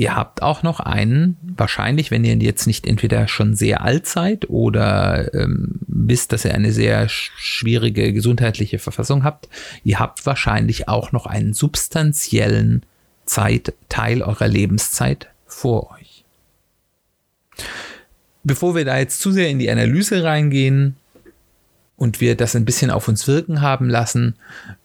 ihr 0.00 0.16
habt 0.16 0.40
auch 0.40 0.62
noch 0.62 0.80
einen, 0.80 1.36
wahrscheinlich, 1.42 2.10
wenn 2.10 2.24
ihr 2.24 2.34
jetzt 2.36 2.66
nicht 2.66 2.86
entweder 2.86 3.28
schon 3.28 3.54
sehr 3.54 3.82
alt 3.82 4.06
seid 4.06 4.48
oder 4.48 5.34
ähm, 5.34 5.80
wisst, 5.86 6.32
dass 6.32 6.46
ihr 6.46 6.54
eine 6.54 6.72
sehr 6.72 7.10
schwierige 7.10 8.14
gesundheitliche 8.14 8.78
Verfassung 8.78 9.24
habt, 9.24 9.50
ihr 9.84 9.98
habt 9.98 10.24
wahrscheinlich 10.24 10.88
auch 10.88 11.12
noch 11.12 11.26
einen 11.26 11.52
substanziellen 11.52 12.86
Zeit, 13.26 13.74
Teil 13.90 14.22
eurer 14.22 14.48
Lebenszeit 14.48 15.28
vor 15.44 15.90
euch. 15.90 16.24
Bevor 18.42 18.74
wir 18.74 18.86
da 18.86 18.98
jetzt 18.98 19.20
zu 19.20 19.32
sehr 19.32 19.50
in 19.50 19.58
die 19.58 19.70
Analyse 19.70 20.24
reingehen, 20.24 20.96
und 22.00 22.22
wir 22.22 22.34
das 22.34 22.56
ein 22.56 22.64
bisschen 22.64 22.90
auf 22.90 23.08
uns 23.08 23.28
wirken 23.28 23.60
haben 23.60 23.90
lassen, 23.90 24.34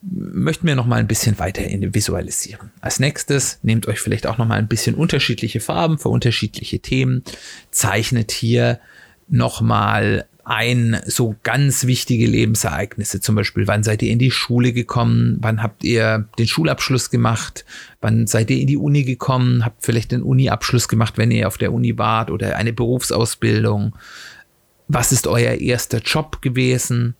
möchten 0.02 0.66
wir 0.66 0.76
noch 0.76 0.84
mal 0.84 1.00
ein 1.00 1.06
bisschen 1.06 1.38
weiter 1.38 1.62
visualisieren. 1.62 2.70
Als 2.82 3.00
nächstes 3.00 3.58
nehmt 3.62 3.88
euch 3.88 4.00
vielleicht 4.00 4.26
auch 4.26 4.36
noch 4.36 4.46
mal 4.46 4.58
ein 4.58 4.68
bisschen 4.68 4.94
unterschiedliche 4.94 5.60
Farben 5.60 5.96
für 5.96 6.10
unterschiedliche 6.10 6.78
Themen, 6.80 7.24
zeichnet 7.70 8.32
hier 8.32 8.80
noch 9.28 9.62
mal 9.62 10.26
ein 10.44 11.00
so 11.06 11.36
ganz 11.42 11.86
wichtige 11.86 12.26
Lebensereignisse, 12.26 13.22
zum 13.22 13.34
Beispiel, 13.34 13.66
wann 13.66 13.82
seid 13.82 14.02
ihr 14.02 14.12
in 14.12 14.18
die 14.18 14.30
Schule 14.30 14.74
gekommen, 14.74 15.38
wann 15.40 15.62
habt 15.62 15.84
ihr 15.84 16.28
den 16.38 16.46
Schulabschluss 16.46 17.08
gemacht, 17.08 17.64
wann 18.02 18.26
seid 18.26 18.50
ihr 18.50 18.58
in 18.58 18.66
die 18.66 18.76
Uni 18.76 19.04
gekommen, 19.04 19.64
habt 19.64 19.86
vielleicht 19.86 20.12
den 20.12 20.22
Uni-Abschluss 20.22 20.86
gemacht, 20.86 21.14
wenn 21.16 21.30
ihr 21.30 21.48
auf 21.48 21.56
der 21.56 21.72
Uni 21.72 21.96
wart 21.96 22.30
oder 22.30 22.56
eine 22.56 22.74
Berufsausbildung, 22.74 23.94
was 24.88 25.12
ist 25.12 25.26
euer 25.26 25.54
erster 25.54 25.98
Job 25.98 26.42
gewesen, 26.42 27.14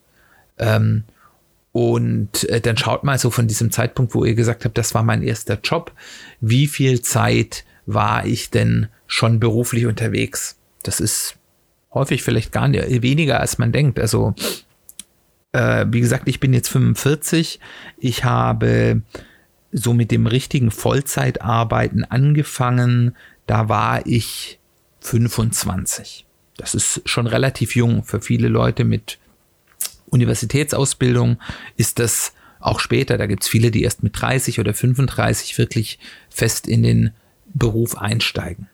ähm, 0.58 1.04
und 1.76 2.49
äh, 2.49 2.62
dann 2.62 2.78
schaut 2.78 3.04
mal 3.04 3.18
so 3.18 3.30
von 3.30 3.49
diesem 3.49 3.70
Zeitpunkt, 3.70 4.14
wo 4.14 4.25
ihr 4.25 4.35
gesagt 4.35 4.64
habt, 4.64 4.78
das 4.78 4.94
war 4.94 5.02
mein 5.02 5.23
erster 5.23 5.61
Job, 5.62 5.92
wie 6.40 6.68
viel 6.68 7.02
Zeit 7.02 7.66
war 7.85 8.25
ich 8.25 8.49
denn 8.49 8.88
schon 9.06 9.40
beruflich 9.40 9.85
unterwegs? 9.85 10.56
Das 10.82 11.00
ist 11.00 11.37
häufig 11.92 12.23
vielleicht 12.23 12.50
gar 12.50 12.68
nicht, 12.68 13.02
weniger, 13.02 13.40
als 13.40 13.58
man 13.58 13.73
denkt. 13.73 14.00
Also, 14.00 14.35
äh, 15.52 15.85
wie 15.90 16.00
gesagt, 16.00 16.28
ich 16.28 16.40
bin 16.40 16.54
jetzt 16.54 16.68
45. 16.68 17.61
Ich 17.99 18.25
habe 18.25 19.02
so 19.70 19.92
mit 19.92 20.11
dem 20.11 20.26
richtigen 20.26 20.70
Vollzeitarbeiten 20.70 22.04
angefangen. 22.04 23.14
Da 23.46 23.68
war 23.68 24.06
ich 24.06 24.58
25. 25.00 26.25
Das 26.56 26.75
ist 26.75 27.02
schon 27.04 27.26
relativ 27.26 27.76
jung 27.76 28.02
für 28.04 28.20
viele 28.20 28.48
Leute 28.48 28.84
mit 28.84 29.18
Universitätsausbildung 30.10 31.38
ist 31.76 31.98
das 31.98 32.32
auch 32.60 32.80
später, 32.80 33.18
da 33.18 33.26
gibt 33.26 33.42
es 33.42 33.48
viele, 33.48 33.70
die 33.70 33.82
erst 33.82 34.02
mit 34.02 34.20
30 34.20 34.60
oder 34.60 34.75
35 34.75 35.58
wirklich 35.58 35.98
fest 36.30 36.66
in 36.66 36.82
den 36.82 37.10
Beruf 37.46 37.96
einsteigen. 37.96 38.68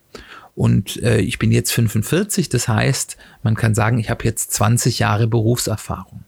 Und 0.54 1.02
äh, 1.02 1.20
ich 1.20 1.38
bin 1.38 1.50
jetzt 1.50 1.72
45, 1.72 2.48
das 2.48 2.68
heißt, 2.68 3.16
man 3.42 3.54
kann 3.54 3.74
sagen, 3.74 3.98
ich 3.98 4.10
habe 4.10 4.24
jetzt 4.24 4.52
20 4.52 4.98
Jahre 4.98 5.26
Berufserfahrung. 5.26 6.24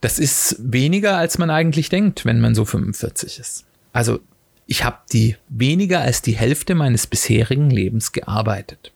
Das 0.00 0.18
ist 0.18 0.56
weniger, 0.58 1.16
als 1.16 1.38
man 1.38 1.50
eigentlich 1.50 1.88
denkt, 1.88 2.24
wenn 2.24 2.40
man 2.40 2.54
so 2.54 2.64
45 2.64 3.38
ist. 3.38 3.64
Also 3.92 4.20
ich 4.66 4.84
habe 4.84 4.98
die 5.12 5.36
weniger 5.48 6.00
als 6.00 6.22
die 6.22 6.36
Hälfte 6.36 6.74
meines 6.74 7.06
bisherigen 7.06 7.70
Lebens 7.70 8.12
gearbeitet. 8.12 8.93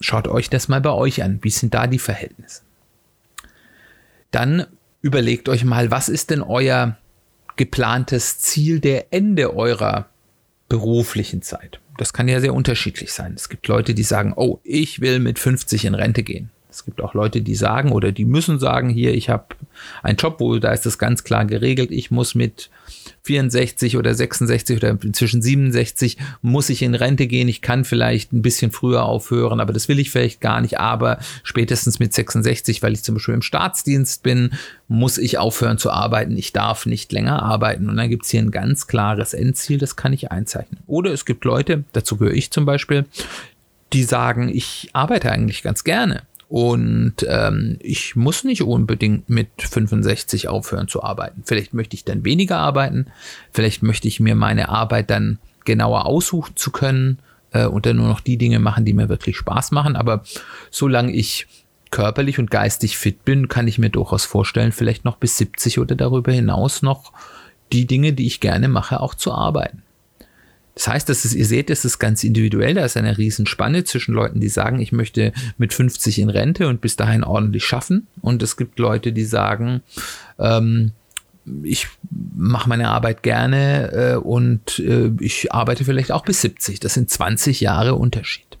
Schaut 0.00 0.28
euch 0.28 0.50
das 0.50 0.68
mal 0.68 0.80
bei 0.80 0.90
euch 0.90 1.22
an. 1.22 1.38
Wie 1.42 1.50
sind 1.50 1.74
da 1.74 1.86
die 1.86 1.98
Verhältnisse? 1.98 2.62
Dann 4.30 4.66
überlegt 5.00 5.48
euch 5.48 5.64
mal, 5.64 5.90
was 5.90 6.08
ist 6.08 6.30
denn 6.30 6.42
euer 6.42 6.96
geplantes 7.56 8.38
Ziel 8.38 8.80
der 8.80 9.12
Ende 9.12 9.56
eurer 9.56 10.06
beruflichen 10.68 11.42
Zeit? 11.42 11.80
Das 11.96 12.12
kann 12.12 12.28
ja 12.28 12.40
sehr 12.40 12.52
unterschiedlich 12.52 13.12
sein. 13.12 13.32
Es 13.34 13.48
gibt 13.48 13.68
Leute, 13.68 13.94
die 13.94 14.02
sagen, 14.02 14.34
oh, 14.36 14.60
ich 14.62 15.00
will 15.00 15.18
mit 15.18 15.38
50 15.38 15.86
in 15.86 15.94
Rente 15.94 16.22
gehen. 16.22 16.50
Es 16.68 16.84
gibt 16.84 17.00
auch 17.00 17.14
Leute, 17.14 17.40
die 17.40 17.54
sagen 17.54 17.92
oder 17.92 18.12
die 18.12 18.26
müssen 18.26 18.58
sagen, 18.58 18.90
hier, 18.90 19.14
ich 19.14 19.30
habe 19.30 19.46
einen 20.02 20.18
Job, 20.18 20.40
wo 20.40 20.58
da 20.58 20.72
ist 20.72 20.84
das 20.84 20.98
ganz 20.98 21.24
klar 21.24 21.46
geregelt, 21.46 21.90
ich 21.90 22.10
muss 22.10 22.34
mit 22.34 22.68
64 23.26 23.96
oder 23.96 24.14
66 24.14 24.76
oder 24.76 24.96
inzwischen 25.02 25.42
67 25.42 26.16
muss 26.42 26.70
ich 26.70 26.82
in 26.82 26.94
Rente 26.94 27.26
gehen. 27.26 27.48
Ich 27.48 27.60
kann 27.60 27.84
vielleicht 27.84 28.32
ein 28.32 28.40
bisschen 28.40 28.70
früher 28.70 29.04
aufhören, 29.04 29.60
aber 29.60 29.72
das 29.72 29.88
will 29.88 29.98
ich 29.98 30.10
vielleicht 30.10 30.40
gar 30.40 30.60
nicht. 30.60 30.78
Aber 30.78 31.18
spätestens 31.42 31.98
mit 31.98 32.14
66, 32.14 32.82
weil 32.82 32.92
ich 32.92 33.02
zum 33.02 33.16
Beispiel 33.16 33.34
im 33.34 33.42
Staatsdienst 33.42 34.22
bin, 34.22 34.50
muss 34.86 35.18
ich 35.18 35.38
aufhören 35.38 35.78
zu 35.78 35.90
arbeiten. 35.90 36.36
Ich 36.36 36.52
darf 36.52 36.86
nicht 36.86 37.12
länger 37.12 37.42
arbeiten. 37.42 37.88
Und 37.88 37.96
dann 37.96 38.08
gibt 38.08 38.24
es 38.24 38.30
hier 38.30 38.40
ein 38.40 38.52
ganz 38.52 38.86
klares 38.86 39.34
Endziel, 39.34 39.78
das 39.78 39.96
kann 39.96 40.12
ich 40.12 40.30
einzeichnen. 40.30 40.80
Oder 40.86 41.12
es 41.12 41.24
gibt 41.24 41.44
Leute, 41.44 41.84
dazu 41.92 42.16
gehöre 42.16 42.34
ich 42.34 42.52
zum 42.52 42.64
Beispiel, 42.64 43.04
die 43.92 44.04
sagen, 44.04 44.48
ich 44.48 44.90
arbeite 44.92 45.32
eigentlich 45.32 45.62
ganz 45.62 45.82
gerne. 45.82 46.22
Und 46.48 47.26
ähm, 47.28 47.76
ich 47.80 48.14
muss 48.14 48.44
nicht 48.44 48.62
unbedingt 48.62 49.28
mit 49.28 49.48
65 49.58 50.48
aufhören 50.48 50.86
zu 50.86 51.02
arbeiten. 51.02 51.42
Vielleicht 51.44 51.74
möchte 51.74 51.96
ich 51.96 52.04
dann 52.04 52.24
weniger 52.24 52.58
arbeiten. 52.58 53.06
Vielleicht 53.52 53.82
möchte 53.82 54.06
ich 54.06 54.20
mir 54.20 54.36
meine 54.36 54.68
Arbeit 54.68 55.10
dann 55.10 55.38
genauer 55.64 56.06
aussuchen 56.06 56.54
zu 56.54 56.70
können 56.70 57.18
äh, 57.50 57.66
und 57.66 57.84
dann 57.84 57.96
nur 57.96 58.06
noch 58.06 58.20
die 58.20 58.38
Dinge 58.38 58.60
machen, 58.60 58.84
die 58.84 58.92
mir 58.92 59.08
wirklich 59.08 59.36
Spaß 59.36 59.72
machen. 59.72 59.96
Aber 59.96 60.22
solange 60.70 61.12
ich 61.12 61.48
körperlich 61.90 62.38
und 62.38 62.50
geistig 62.50 62.96
fit 62.96 63.24
bin, 63.24 63.48
kann 63.48 63.66
ich 63.66 63.78
mir 63.78 63.90
durchaus 63.90 64.24
vorstellen, 64.24 64.72
vielleicht 64.72 65.04
noch 65.04 65.16
bis 65.16 65.38
70 65.38 65.80
oder 65.80 65.96
darüber 65.96 66.30
hinaus 66.30 66.82
noch 66.82 67.12
die 67.72 67.86
Dinge, 67.86 68.12
die 68.12 68.26
ich 68.26 68.40
gerne 68.40 68.68
mache, 68.68 69.00
auch 69.00 69.14
zu 69.14 69.32
arbeiten. 69.32 69.82
Das 70.76 70.88
heißt, 70.88 71.08
dass 71.08 71.24
es, 71.24 71.34
ihr 71.34 71.46
seht, 71.46 71.70
es 71.70 71.86
ist 71.86 71.98
ganz 71.98 72.22
individuell. 72.22 72.74
Da 72.74 72.84
ist 72.84 72.98
eine 72.98 73.16
Riesenspanne 73.16 73.84
zwischen 73.84 74.14
Leuten, 74.14 74.40
die 74.40 74.50
sagen, 74.50 74.78
ich 74.78 74.92
möchte 74.92 75.32
mit 75.56 75.72
50 75.72 76.18
in 76.18 76.28
Rente 76.28 76.68
und 76.68 76.82
bis 76.82 76.96
dahin 76.96 77.24
ordentlich 77.24 77.64
schaffen. 77.64 78.08
Und 78.20 78.42
es 78.42 78.58
gibt 78.58 78.78
Leute, 78.78 79.12
die 79.14 79.24
sagen, 79.24 79.80
ähm, 80.38 80.92
ich 81.62 81.88
mache 82.10 82.68
meine 82.68 82.90
Arbeit 82.90 83.22
gerne 83.22 83.90
äh, 83.92 84.16
und 84.16 84.78
äh, 84.80 85.12
ich 85.18 85.50
arbeite 85.50 85.86
vielleicht 85.86 86.12
auch 86.12 86.26
bis 86.26 86.42
70. 86.42 86.78
Das 86.78 86.92
sind 86.92 87.08
20 87.08 87.62
Jahre 87.62 87.94
Unterschied. 87.94 88.58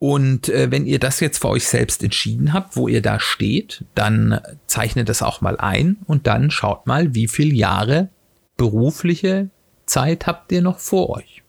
Und 0.00 0.48
äh, 0.48 0.72
wenn 0.72 0.84
ihr 0.84 0.98
das 0.98 1.20
jetzt 1.20 1.38
für 1.38 1.48
euch 1.50 1.68
selbst 1.68 2.02
entschieden 2.02 2.52
habt, 2.52 2.74
wo 2.74 2.88
ihr 2.88 3.02
da 3.02 3.20
steht, 3.20 3.84
dann 3.94 4.40
zeichnet 4.66 5.08
das 5.08 5.22
auch 5.22 5.40
mal 5.40 5.58
ein 5.58 5.98
und 6.06 6.26
dann 6.26 6.50
schaut 6.50 6.88
mal, 6.88 7.14
wie 7.14 7.28
viele 7.28 7.54
Jahre 7.54 8.08
berufliche 8.56 9.50
Zeit 9.86 10.26
habt 10.26 10.52
ihr 10.52 10.62
noch 10.62 10.78
vor 10.78 11.10
euch? 11.10 11.42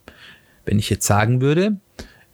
Wenn 0.64 0.78
ich 0.78 0.90
jetzt 0.90 1.06
sagen 1.06 1.40
würde, 1.40 1.76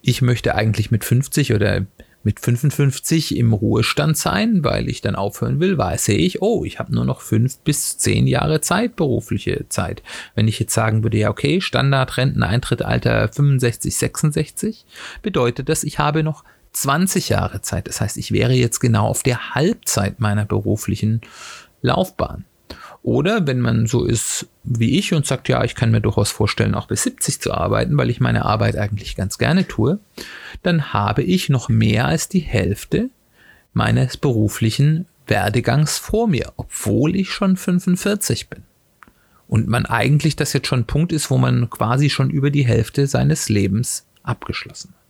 ich 0.01 0.21
möchte 0.21 0.55
eigentlich 0.55 0.91
mit 0.91 1.05
50 1.05 1.53
oder 1.53 1.85
mit 2.23 2.39
55 2.39 3.35
im 3.35 3.53
Ruhestand 3.53 4.17
sein, 4.17 4.63
weil 4.63 4.89
ich 4.89 5.01
dann 5.01 5.15
aufhören 5.15 5.59
will, 5.59 5.77
weiß 5.77 6.07
ich, 6.09 6.41
oh, 6.41 6.63
ich 6.63 6.79
habe 6.79 6.93
nur 6.93 7.05
noch 7.05 7.21
fünf 7.21 7.59
bis 7.59 7.97
zehn 7.97 8.27
Jahre 8.27 8.61
Zeit, 8.61 8.95
berufliche 8.95 9.65
Zeit. 9.69 10.01
Wenn 10.33 10.47
ich 10.47 10.59
jetzt 10.59 10.73
sagen 10.73 11.03
würde, 11.03 11.17
ja, 11.17 11.29
okay, 11.29 11.59
Standard 11.59 12.17
Renteneintritt-Alter 12.17 13.27
65, 13.27 13.95
66, 13.95 14.85
bedeutet 15.21 15.69
das, 15.69 15.83
ich 15.83 15.99
habe 15.99 16.23
noch 16.23 16.43
20 16.71 17.29
Jahre 17.29 17.61
Zeit. 17.61 17.87
Das 17.87 18.01
heißt, 18.01 18.17
ich 18.17 18.31
wäre 18.31 18.53
jetzt 18.53 18.79
genau 18.79 19.07
auf 19.07 19.23
der 19.23 19.53
Halbzeit 19.53 20.19
meiner 20.19 20.45
beruflichen 20.45 21.21
Laufbahn. 21.81 22.45
Oder 23.03 23.45
wenn 23.45 23.59
man 23.59 23.85
so 23.85 24.05
ist 24.05 24.47
wie 24.63 24.97
ich 24.97 25.13
und 25.13 25.25
sagt, 25.25 25.49
ja, 25.49 25.63
ich 25.65 25.75
kann 25.75 25.91
mir 25.91 25.99
durchaus 25.99 26.31
vorstellen, 26.31 26.73
auch 26.73 26.87
bis 26.87 27.03
70 27.03 27.41
zu 27.41 27.53
arbeiten, 27.53 27.97
weil 27.97 28.09
ich 28.09 28.21
meine 28.21 28.45
Arbeit 28.45 28.77
eigentlich 28.77 29.17
ganz 29.17 29.37
gerne 29.37 29.67
tue, 29.67 29.99
dann 30.63 30.93
habe 30.93 31.21
ich 31.21 31.49
noch 31.49 31.67
mehr 31.67 32.07
als 32.07 32.29
die 32.29 32.39
Hälfte 32.39 33.09
meines 33.73 34.15
beruflichen 34.15 35.05
Werdegangs 35.27 35.97
vor 35.97 36.29
mir, 36.29 36.53
obwohl 36.55 37.17
ich 37.17 37.29
schon 37.29 37.57
45 37.57 38.49
bin. 38.49 38.63
Und 39.49 39.67
man 39.67 39.85
eigentlich 39.85 40.37
das 40.37 40.53
jetzt 40.53 40.67
schon 40.67 40.81
ein 40.81 40.87
Punkt 40.87 41.11
ist, 41.11 41.29
wo 41.29 41.37
man 41.37 41.69
quasi 41.69 42.09
schon 42.09 42.29
über 42.29 42.51
die 42.51 42.65
Hälfte 42.65 43.07
seines 43.07 43.49
Lebens 43.49 44.05
abgeschlossen 44.23 44.93
hat. 44.93 45.02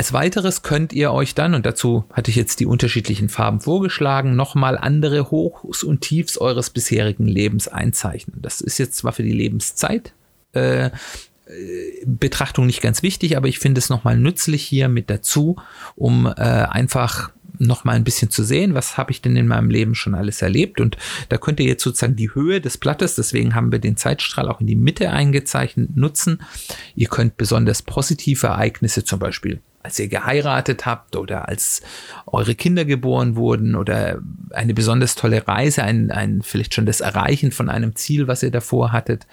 Als 0.00 0.14
weiteres 0.14 0.62
könnt 0.62 0.94
ihr 0.94 1.12
euch 1.12 1.34
dann, 1.34 1.52
und 1.52 1.66
dazu 1.66 2.06
hatte 2.10 2.30
ich 2.30 2.36
jetzt 2.38 2.58
die 2.60 2.64
unterschiedlichen 2.64 3.28
Farben 3.28 3.60
vorgeschlagen, 3.60 4.34
nochmal 4.34 4.78
andere 4.78 5.30
Hochs 5.30 5.82
und 5.82 6.00
Tiefs 6.00 6.38
eures 6.38 6.70
bisherigen 6.70 7.28
Lebens 7.28 7.68
einzeichnen. 7.68 8.38
Das 8.40 8.62
ist 8.62 8.78
jetzt 8.78 8.96
zwar 8.96 9.12
für 9.12 9.24
die 9.24 9.34
Lebenszeit 9.34 10.14
äh, 10.54 10.88
Betrachtung 12.06 12.64
nicht 12.64 12.80
ganz 12.80 13.02
wichtig, 13.02 13.36
aber 13.36 13.48
ich 13.48 13.58
finde 13.58 13.78
es 13.78 13.90
nochmal 13.90 14.16
nützlich 14.16 14.62
hier 14.62 14.88
mit 14.88 15.10
dazu, 15.10 15.56
um 15.96 16.24
äh, 16.24 16.30
einfach 16.30 17.30
nochmal 17.58 17.96
ein 17.96 18.04
bisschen 18.04 18.30
zu 18.30 18.42
sehen, 18.42 18.72
was 18.72 18.96
habe 18.96 19.10
ich 19.10 19.20
denn 19.20 19.36
in 19.36 19.48
meinem 19.48 19.68
Leben 19.68 19.94
schon 19.94 20.14
alles 20.14 20.40
erlebt. 20.40 20.80
Und 20.80 20.96
da 21.28 21.36
könnt 21.36 21.60
ihr 21.60 21.66
jetzt 21.66 21.82
sozusagen 21.82 22.16
die 22.16 22.34
Höhe 22.34 22.62
des 22.62 22.78
Blattes, 22.78 23.16
deswegen 23.16 23.54
haben 23.54 23.70
wir 23.70 23.80
den 23.80 23.98
Zeitstrahl 23.98 24.48
auch 24.48 24.62
in 24.62 24.66
die 24.66 24.76
Mitte 24.76 25.10
eingezeichnet, 25.10 25.94
nutzen. 25.94 26.40
Ihr 26.96 27.08
könnt 27.08 27.36
besonders 27.36 27.82
positive 27.82 28.46
Ereignisse 28.46 29.04
zum 29.04 29.18
Beispiel 29.18 29.60
als 29.82 29.98
ihr 29.98 30.08
geheiratet 30.08 30.84
habt 30.86 31.16
oder 31.16 31.48
als 31.48 31.82
eure 32.26 32.54
Kinder 32.54 32.84
geboren 32.84 33.36
wurden 33.36 33.74
oder 33.74 34.18
eine 34.50 34.74
besonders 34.74 35.14
tolle 35.14 35.46
Reise, 35.48 35.82
ein, 35.82 36.10
ein 36.10 36.42
vielleicht 36.42 36.74
schon 36.74 36.86
das 36.86 37.00
Erreichen 37.00 37.50
von 37.50 37.68
einem 37.68 37.96
Ziel, 37.96 38.28
was 38.28 38.42
ihr 38.42 38.50
davor 38.50 38.92
hattet, 38.92 39.26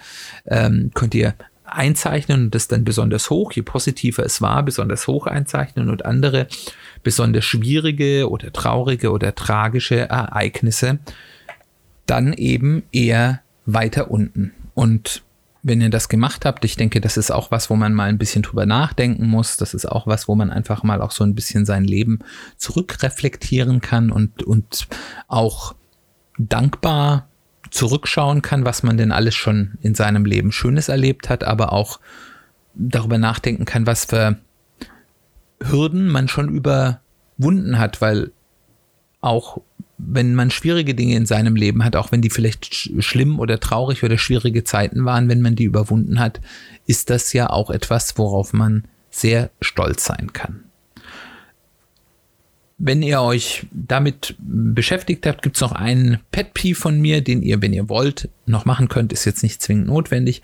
ähm, 0.46 0.90
könnt 0.94 1.14
ihr 1.14 1.34
einzeichnen 1.64 2.44
und 2.44 2.54
das 2.54 2.68
dann 2.68 2.84
besonders 2.84 3.28
hoch, 3.28 3.52
je 3.52 3.62
positiver 3.62 4.24
es 4.24 4.40
war, 4.40 4.62
besonders 4.62 5.06
hoch 5.06 5.26
einzeichnen 5.26 5.90
und 5.90 6.06
andere 6.06 6.46
besonders 7.02 7.44
schwierige 7.44 8.30
oder 8.30 8.52
traurige 8.52 9.10
oder 9.10 9.34
tragische 9.34 10.08
Ereignisse 10.08 10.98
dann 12.06 12.32
eben 12.32 12.84
eher 12.90 13.42
weiter 13.66 14.10
unten. 14.10 14.52
Und 14.74 15.22
wenn 15.62 15.80
ihr 15.80 15.90
das 15.90 16.08
gemacht 16.08 16.44
habt, 16.44 16.64
ich 16.64 16.76
denke, 16.76 17.00
das 17.00 17.16
ist 17.16 17.30
auch 17.30 17.50
was, 17.50 17.68
wo 17.70 17.76
man 17.76 17.92
mal 17.92 18.08
ein 18.08 18.18
bisschen 18.18 18.42
drüber 18.42 18.66
nachdenken 18.66 19.26
muss. 19.26 19.56
Das 19.56 19.74
ist 19.74 19.86
auch 19.86 20.06
was, 20.06 20.28
wo 20.28 20.34
man 20.34 20.50
einfach 20.50 20.82
mal 20.82 21.02
auch 21.02 21.10
so 21.10 21.24
ein 21.24 21.34
bisschen 21.34 21.66
sein 21.66 21.84
Leben 21.84 22.20
zurückreflektieren 22.56 23.80
kann 23.80 24.10
und, 24.10 24.42
und 24.42 24.88
auch 25.26 25.74
dankbar 26.38 27.28
zurückschauen 27.70 28.42
kann, 28.42 28.64
was 28.64 28.82
man 28.82 28.96
denn 28.96 29.12
alles 29.12 29.34
schon 29.34 29.78
in 29.82 29.94
seinem 29.94 30.24
Leben 30.24 30.52
Schönes 30.52 30.88
erlebt 30.88 31.28
hat, 31.28 31.44
aber 31.44 31.72
auch 31.72 32.00
darüber 32.74 33.18
nachdenken 33.18 33.64
kann, 33.64 33.86
was 33.86 34.04
für 34.04 34.38
Hürden 35.60 36.08
man 36.08 36.28
schon 36.28 36.48
überwunden 36.48 37.78
hat, 37.78 38.00
weil 38.00 38.32
auch 39.20 39.60
wenn 39.98 40.34
man 40.34 40.50
schwierige 40.50 40.94
Dinge 40.94 41.16
in 41.16 41.26
seinem 41.26 41.56
Leben 41.56 41.84
hat, 41.84 41.96
auch 41.96 42.12
wenn 42.12 42.22
die 42.22 42.30
vielleicht 42.30 42.74
schlimm 42.74 43.40
oder 43.40 43.58
traurig 43.58 44.04
oder 44.04 44.16
schwierige 44.16 44.64
Zeiten 44.64 45.04
waren, 45.04 45.28
wenn 45.28 45.40
man 45.40 45.56
die 45.56 45.64
überwunden 45.64 46.20
hat, 46.20 46.40
ist 46.86 47.10
das 47.10 47.32
ja 47.32 47.50
auch 47.50 47.70
etwas, 47.70 48.16
worauf 48.16 48.52
man 48.52 48.84
sehr 49.10 49.50
stolz 49.60 50.04
sein 50.04 50.32
kann. 50.32 50.64
Wenn 52.80 53.02
ihr 53.02 53.20
euch 53.20 53.66
damit 53.72 54.36
beschäftigt 54.38 55.26
habt, 55.26 55.42
gibt 55.42 55.56
es 55.56 55.62
noch 55.62 55.72
einen 55.72 56.20
Pet 56.30 56.54
P 56.54 56.74
von 56.74 57.00
mir, 57.00 57.20
den 57.20 57.42
ihr, 57.42 57.60
wenn 57.60 57.72
ihr 57.72 57.88
wollt, 57.88 58.28
noch 58.46 58.66
machen 58.66 58.88
könnt. 58.88 59.12
Ist 59.12 59.24
jetzt 59.24 59.42
nicht 59.42 59.60
zwingend 59.60 59.88
notwendig. 59.88 60.42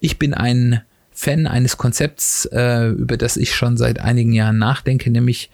Ich 0.00 0.18
bin 0.18 0.32
ein 0.32 0.80
Fan 1.16 1.46
eines 1.46 1.76
Konzepts, 1.76 2.44
äh, 2.46 2.88
über 2.88 3.16
das 3.16 3.36
ich 3.36 3.54
schon 3.54 3.76
seit 3.76 4.00
einigen 4.00 4.32
Jahren 4.32 4.58
nachdenke, 4.58 5.10
nämlich 5.10 5.48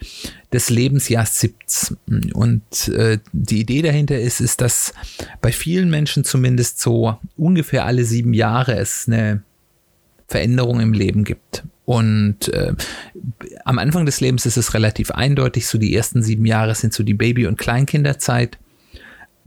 des 0.53 0.71
Lebensjahrs 0.71 1.39
17. 1.41 2.33
Und 2.33 2.89
äh, 2.89 3.19
die 3.33 3.61
Idee 3.61 3.83
dahinter 3.83 4.19
ist, 4.19 4.41
ist, 4.41 4.63
dass 4.63 4.95
bei 5.43 5.53
vielen 5.53 5.91
Menschen 5.91 6.25
zumindest 6.25 6.81
so 6.81 7.19
ungefähr 7.37 7.85
alle 7.85 8.05
sieben 8.05 8.33
Jahre 8.33 8.79
es 8.79 9.07
eine 9.07 9.43
Veränderung 10.29 10.81
im 10.81 10.95
Leben 10.95 11.25
gibt. 11.25 11.63
Und 11.85 12.49
äh, 12.55 12.73
am 13.67 13.79
Anfang 13.79 14.07
des 14.07 14.23
Lebens 14.23 14.47
ist 14.47 14.57
es 14.57 14.73
relativ 14.73 15.11
eindeutig, 15.11 15.67
so 15.67 15.77
die 15.77 15.95
ersten 15.95 16.23
sieben 16.23 16.47
Jahre 16.47 16.75
sind 16.75 16.95
so 16.95 17.03
die 17.03 17.15
Baby- 17.15 17.47
und 17.47 17.59
Kleinkinderzeit. 17.59 18.59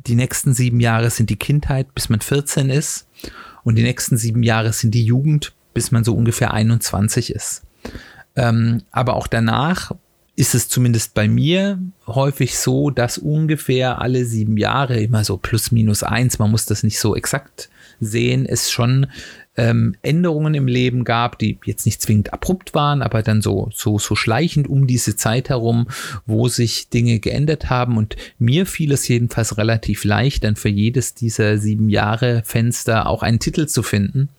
Die 0.05 0.15
nächsten 0.15 0.53
sieben 0.53 0.79
Jahre 0.79 1.09
sind 1.09 1.31
die 1.31 1.37
Kindheit, 1.37 1.95
bis 1.95 2.09
man 2.09 2.21
14 2.21 2.69
ist. 2.69 3.07
Und 3.63 3.75
die 3.75 3.83
nächsten 3.83 4.17
sieben 4.17 4.43
Jahre 4.43 4.73
sind 4.73 4.93
die 4.93 5.05
Jugend, 5.05 5.53
bis 5.73 5.91
man 5.91 6.03
so 6.03 6.15
ungefähr 6.15 6.53
21 6.53 7.33
ist. 7.33 7.63
Ähm, 8.35 8.81
aber 8.91 9.15
auch 9.15 9.27
danach 9.27 9.91
ist 10.35 10.55
es 10.55 10.67
zumindest 10.67 11.13
bei 11.13 11.27
mir 11.27 11.79
häufig 12.07 12.57
so, 12.57 12.89
dass 12.89 13.19
ungefähr 13.19 14.01
alle 14.01 14.25
sieben 14.25 14.57
Jahre 14.57 14.99
immer 14.99 15.23
so 15.23 15.37
plus 15.37 15.71
minus 15.71 16.01
eins, 16.01 16.39
man 16.39 16.49
muss 16.49 16.65
das 16.65 16.81
nicht 16.83 16.99
so 16.99 17.15
exakt 17.15 17.69
sehen, 17.99 18.45
es 18.47 18.71
schon 18.71 19.07
ähm, 19.55 19.95
Änderungen 20.01 20.55
im 20.55 20.65
Leben 20.65 21.03
gab, 21.03 21.37
die 21.37 21.59
jetzt 21.65 21.85
nicht 21.85 22.01
zwingend 22.01 22.33
abrupt 22.33 22.73
waren, 22.73 23.03
aber 23.03 23.21
dann 23.21 23.43
so, 23.43 23.69
so, 23.71 23.99
so 23.99 24.15
schleichend 24.15 24.67
um 24.67 24.87
diese 24.87 25.15
Zeit 25.15 25.49
herum, 25.49 25.87
wo 26.25 26.47
sich 26.47 26.89
Dinge 26.89 27.19
geändert 27.19 27.69
haben. 27.69 27.97
Und 27.97 28.15
mir 28.39 28.65
fiel 28.65 28.91
es 28.91 29.07
jedenfalls 29.07 29.57
relativ 29.59 30.03
leicht, 30.03 30.43
dann 30.43 30.55
für 30.55 30.69
jedes 30.69 31.13
dieser 31.13 31.59
sieben 31.59 31.89
Jahre 31.89 32.41
Fenster 32.43 33.05
auch 33.05 33.21
einen 33.21 33.39
Titel 33.39 33.67
zu 33.67 33.83
finden 33.83 34.29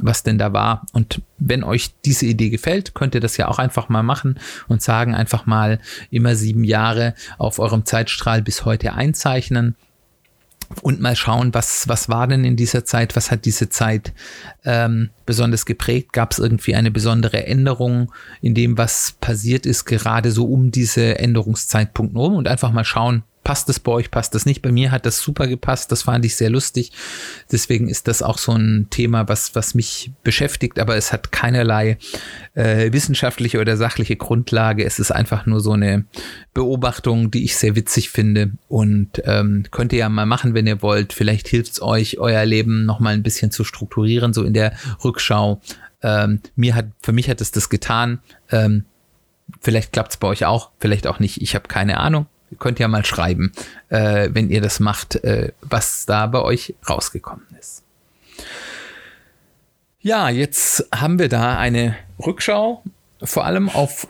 was 0.00 0.22
denn 0.22 0.38
da 0.38 0.52
war. 0.52 0.86
Und 0.92 1.20
wenn 1.38 1.64
euch 1.64 1.90
diese 2.04 2.26
Idee 2.26 2.50
gefällt, 2.50 2.94
könnt 2.94 3.14
ihr 3.14 3.20
das 3.20 3.36
ja 3.36 3.48
auch 3.48 3.58
einfach 3.58 3.88
mal 3.88 4.02
machen 4.02 4.38
und 4.68 4.82
sagen 4.82 5.14
einfach 5.14 5.46
mal 5.46 5.80
immer 6.10 6.34
sieben 6.34 6.64
Jahre 6.64 7.14
auf 7.38 7.58
eurem 7.58 7.84
Zeitstrahl 7.84 8.42
bis 8.42 8.64
heute 8.64 8.94
einzeichnen 8.94 9.76
und 10.80 11.00
mal 11.00 11.16
schauen, 11.16 11.52
was, 11.52 11.86
was 11.88 12.08
war 12.08 12.26
denn 12.26 12.44
in 12.44 12.56
dieser 12.56 12.84
Zeit, 12.84 13.14
was 13.14 13.30
hat 13.30 13.44
diese 13.44 13.68
Zeit 13.68 14.14
ähm, 14.64 15.10
besonders 15.26 15.66
geprägt, 15.66 16.14
gab 16.14 16.32
es 16.32 16.38
irgendwie 16.38 16.74
eine 16.74 16.90
besondere 16.90 17.46
Änderung 17.46 18.12
in 18.40 18.54
dem, 18.54 18.78
was 18.78 19.16
passiert 19.20 19.66
ist, 19.66 19.84
gerade 19.84 20.30
so 20.30 20.46
um 20.46 20.70
diese 20.70 21.18
Änderungszeitpunkt 21.18 22.16
rum 22.16 22.34
und 22.34 22.48
einfach 22.48 22.72
mal 22.72 22.84
schauen, 22.84 23.24
passt 23.44 23.68
es 23.68 23.80
bei 23.80 23.92
euch, 23.92 24.10
passt 24.10 24.34
das 24.34 24.46
nicht. 24.46 24.62
Bei 24.62 24.70
mir 24.70 24.90
hat 24.90 25.06
das 25.06 25.18
super 25.18 25.46
gepasst, 25.46 25.90
das 25.92 26.02
fand 26.02 26.24
ich 26.24 26.36
sehr 26.36 26.50
lustig. 26.50 26.92
Deswegen 27.50 27.88
ist 27.88 28.08
das 28.08 28.22
auch 28.22 28.38
so 28.38 28.52
ein 28.52 28.86
Thema, 28.90 29.28
was, 29.28 29.54
was 29.54 29.74
mich 29.74 30.12
beschäftigt, 30.22 30.78
aber 30.78 30.96
es 30.96 31.12
hat 31.12 31.32
keinerlei 31.32 31.98
äh, 32.54 32.92
wissenschaftliche 32.92 33.60
oder 33.60 33.76
sachliche 33.76 34.16
Grundlage. 34.16 34.84
Es 34.84 34.98
ist 34.98 35.10
einfach 35.10 35.46
nur 35.46 35.60
so 35.60 35.72
eine 35.72 36.04
Beobachtung, 36.54 37.30
die 37.30 37.44
ich 37.44 37.56
sehr 37.56 37.74
witzig 37.76 38.10
finde 38.10 38.52
und 38.68 39.22
ähm, 39.24 39.64
könnt 39.70 39.92
ihr 39.92 40.00
ja 40.00 40.08
mal 40.08 40.26
machen, 40.26 40.54
wenn 40.54 40.66
ihr 40.66 40.82
wollt. 40.82 41.12
Vielleicht 41.12 41.48
hilft 41.48 41.72
es 41.72 41.82
euch, 41.82 42.18
euer 42.18 42.44
Leben 42.44 42.84
nochmal 42.84 43.14
ein 43.14 43.22
bisschen 43.22 43.50
zu 43.50 43.64
strukturieren, 43.64 44.32
so 44.32 44.44
in 44.44 44.54
der 44.54 44.74
Rückschau. 45.02 45.60
Ähm, 46.02 46.40
mir 46.56 46.74
hat, 46.74 46.86
für 47.00 47.12
mich 47.12 47.28
hat 47.28 47.40
es 47.40 47.52
das 47.52 47.68
getan. 47.68 48.20
Ähm, 48.50 48.84
vielleicht 49.60 49.92
klappt 49.92 50.12
es 50.12 50.16
bei 50.16 50.28
euch 50.28 50.44
auch, 50.44 50.70
vielleicht 50.78 51.06
auch 51.06 51.18
nicht. 51.18 51.42
Ich 51.42 51.54
habe 51.54 51.68
keine 51.68 51.98
Ahnung. 51.98 52.26
Ihr 52.52 52.58
könnt 52.58 52.78
ja 52.78 52.86
mal 52.86 53.04
schreiben, 53.04 53.52
äh, 53.88 54.28
wenn 54.32 54.50
ihr 54.50 54.60
das 54.60 54.78
macht, 54.78 55.16
äh, 55.24 55.52
was 55.62 56.04
da 56.04 56.26
bei 56.26 56.42
euch 56.42 56.74
rausgekommen 56.86 57.46
ist. 57.58 57.82
Ja, 60.00 60.28
jetzt 60.28 60.86
haben 60.94 61.18
wir 61.18 61.30
da 61.30 61.56
eine 61.56 61.96
Rückschau, 62.24 62.82
vor 63.22 63.46
allem 63.46 63.70
auf 63.70 64.06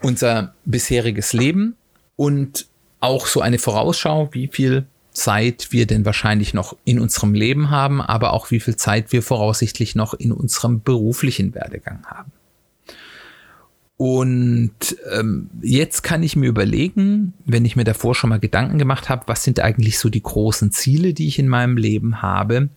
unser 0.00 0.54
bisheriges 0.64 1.34
Leben 1.34 1.76
und 2.16 2.66
auch 3.00 3.26
so 3.26 3.42
eine 3.42 3.58
Vorausschau, 3.58 4.30
wie 4.32 4.48
viel 4.48 4.86
Zeit 5.12 5.68
wir 5.70 5.86
denn 5.86 6.06
wahrscheinlich 6.06 6.54
noch 6.54 6.76
in 6.84 6.98
unserem 6.98 7.34
Leben 7.34 7.68
haben, 7.68 8.00
aber 8.00 8.32
auch 8.32 8.50
wie 8.50 8.60
viel 8.60 8.76
Zeit 8.76 9.12
wir 9.12 9.22
voraussichtlich 9.22 9.94
noch 9.94 10.14
in 10.14 10.32
unserem 10.32 10.82
beruflichen 10.82 11.54
Werdegang 11.54 12.06
haben. 12.06 12.32
Und 13.98 14.96
ähm, 15.10 15.48
jetzt 15.62 16.02
kann 16.02 16.22
ich 16.22 16.36
mir 16.36 16.48
überlegen, 16.48 17.32
wenn 17.46 17.64
ich 17.64 17.76
mir 17.76 17.84
davor 17.84 18.14
schon 18.14 18.28
mal 18.28 18.38
Gedanken 18.38 18.78
gemacht 18.78 19.08
habe, 19.08 19.22
was 19.26 19.42
sind 19.42 19.60
eigentlich 19.60 19.98
so 19.98 20.10
die 20.10 20.22
großen 20.22 20.70
Ziele, 20.70 21.14
die 21.14 21.28
ich 21.28 21.38
in 21.38 21.48
meinem 21.48 21.78
Leben 21.78 22.20
habe? 22.20 22.68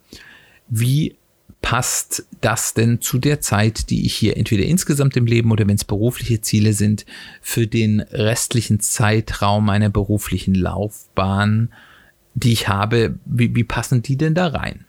Wie 0.69 1.15
passt 1.61 2.25
das 2.39 2.73
denn 2.73 3.01
zu 3.01 3.17
der 3.17 3.41
Zeit, 3.41 3.89
die 3.89 4.05
ich 4.05 4.15
hier 4.15 4.37
entweder 4.37 4.63
insgesamt 4.63 5.17
im 5.17 5.25
Leben 5.25 5.51
oder 5.51 5.67
wenn 5.67 5.75
es 5.75 5.83
berufliche 5.83 6.39
Ziele 6.39 6.71
sind, 6.71 7.05
für 7.41 7.67
den 7.67 7.99
restlichen 7.99 8.79
Zeitraum 8.79 9.65
meiner 9.65 9.89
beruflichen 9.89 10.55
Laufbahn, 10.55 11.69
die 12.33 12.53
ich 12.53 12.69
habe, 12.69 13.19
wie, 13.25 13.53
wie 13.55 13.65
passen 13.65 14.01
die 14.01 14.15
denn 14.15 14.35
da 14.35 14.47
rein? 14.47 14.85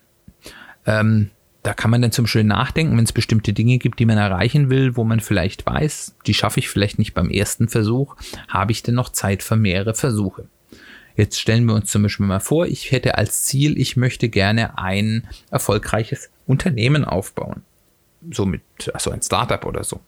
Ähm, 0.87 1.31
da 1.63 1.75
kann 1.75 1.91
man 1.91 2.01
dann 2.01 2.13
zum 2.13 2.25
Beispiel 2.25 2.45
nachdenken, 2.45 2.97
wenn 2.97 3.05
es 3.05 3.13
bestimmte 3.13 3.53
Dinge 3.53 3.79
gibt, 3.79 3.99
die 3.99 4.07
man 4.07 4.17
erreichen 4.17 4.71
will, 4.71 4.97
wo 4.97 5.05
man 5.05 5.21
vielleicht 5.21 5.67
weiß, 5.67 6.17
die 6.27 6.35
schaffe 6.35 6.61
ich 6.61 6.69
vielleicht 6.69 6.99
nicht 6.99 7.13
beim 7.13 7.31
ersten 7.31 7.69
Versuch, 7.69 8.17
habe 8.49 8.73
ich 8.73 8.83
denn 8.83 8.95
noch 8.95 9.11
Zeit 9.11 9.43
für 9.43 9.57
mehrere 9.57 9.95
Versuche? 9.95 10.47
Jetzt 11.17 11.39
stellen 11.39 11.67
wir 11.67 11.75
uns 11.75 11.91
zum 11.91 12.03
Beispiel 12.03 12.27
mal 12.27 12.41
vor, 12.41 12.67
ich 12.67 12.93
hätte 12.93 13.19
als 13.19 13.43
Ziel, 13.43 13.79
ich 13.79 13.97
möchte 13.97 14.29
gerne 14.29 14.79
ein 14.79 15.29
erfolgreiches 15.51 16.31
Unternehmen 16.47 17.05
aufbauen. 17.05 17.63
So 18.31 18.47
mit, 18.47 18.63
also 18.95 19.11
ein 19.11 19.21
Startup 19.21 19.65
oder 19.67 19.85
so. 19.85 20.01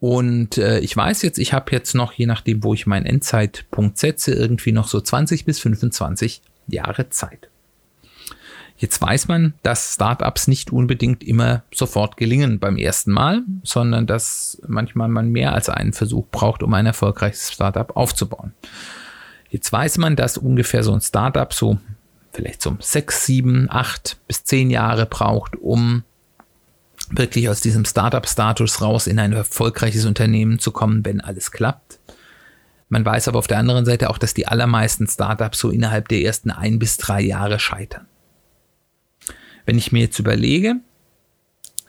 Und 0.00 0.58
äh, 0.58 0.80
ich 0.80 0.96
weiß 0.96 1.22
jetzt, 1.22 1.38
ich 1.38 1.52
habe 1.52 1.72
jetzt 1.72 1.94
noch, 1.94 2.12
je 2.12 2.26
nachdem, 2.26 2.62
wo 2.62 2.74
ich 2.74 2.86
meinen 2.86 3.06
Endzeitpunkt 3.06 3.98
setze, 3.98 4.32
irgendwie 4.32 4.72
noch 4.72 4.88
so 4.88 5.00
20 5.00 5.44
bis 5.44 5.60
25 5.60 6.42
Jahre 6.68 7.10
Zeit. 7.10 7.48
Jetzt 8.84 9.00
weiß 9.00 9.28
man, 9.28 9.54
dass 9.62 9.94
Startups 9.94 10.46
nicht 10.46 10.70
unbedingt 10.70 11.24
immer 11.24 11.62
sofort 11.72 12.18
gelingen 12.18 12.58
beim 12.58 12.76
ersten 12.76 13.12
Mal, 13.12 13.40
sondern 13.62 14.06
dass 14.06 14.60
manchmal 14.68 15.08
man 15.08 15.30
mehr 15.30 15.54
als 15.54 15.70
einen 15.70 15.94
Versuch 15.94 16.26
braucht, 16.30 16.62
um 16.62 16.74
ein 16.74 16.84
erfolgreiches 16.84 17.50
Startup 17.50 17.96
aufzubauen. 17.96 18.52
Jetzt 19.48 19.72
weiß 19.72 19.96
man, 19.96 20.16
dass 20.16 20.36
ungefähr 20.36 20.82
so 20.82 20.92
ein 20.92 21.00
Startup 21.00 21.50
so 21.50 21.78
vielleicht 22.30 22.60
so 22.60 22.76
sechs, 22.78 23.24
sieben, 23.24 23.68
acht 23.70 24.18
bis 24.28 24.44
zehn 24.44 24.68
Jahre 24.68 25.06
braucht, 25.06 25.56
um 25.56 26.04
wirklich 27.08 27.48
aus 27.48 27.62
diesem 27.62 27.86
Startup-Status 27.86 28.82
raus 28.82 29.06
in 29.06 29.18
ein 29.18 29.32
erfolgreiches 29.32 30.04
Unternehmen 30.04 30.58
zu 30.58 30.72
kommen, 30.72 31.06
wenn 31.06 31.22
alles 31.22 31.52
klappt. 31.52 32.00
Man 32.90 33.06
weiß 33.06 33.28
aber 33.28 33.38
auf 33.38 33.46
der 33.46 33.56
anderen 33.56 33.86
Seite 33.86 34.10
auch, 34.10 34.18
dass 34.18 34.34
die 34.34 34.46
allermeisten 34.46 35.06
Startups 35.06 35.58
so 35.58 35.70
innerhalb 35.70 36.08
der 36.08 36.20
ersten 36.20 36.50
ein 36.50 36.78
bis 36.78 36.98
drei 36.98 37.22
Jahre 37.22 37.58
scheitern. 37.58 38.08
Wenn 39.66 39.78
ich 39.78 39.92
mir 39.92 40.00
jetzt 40.00 40.18
überlege, 40.18 40.76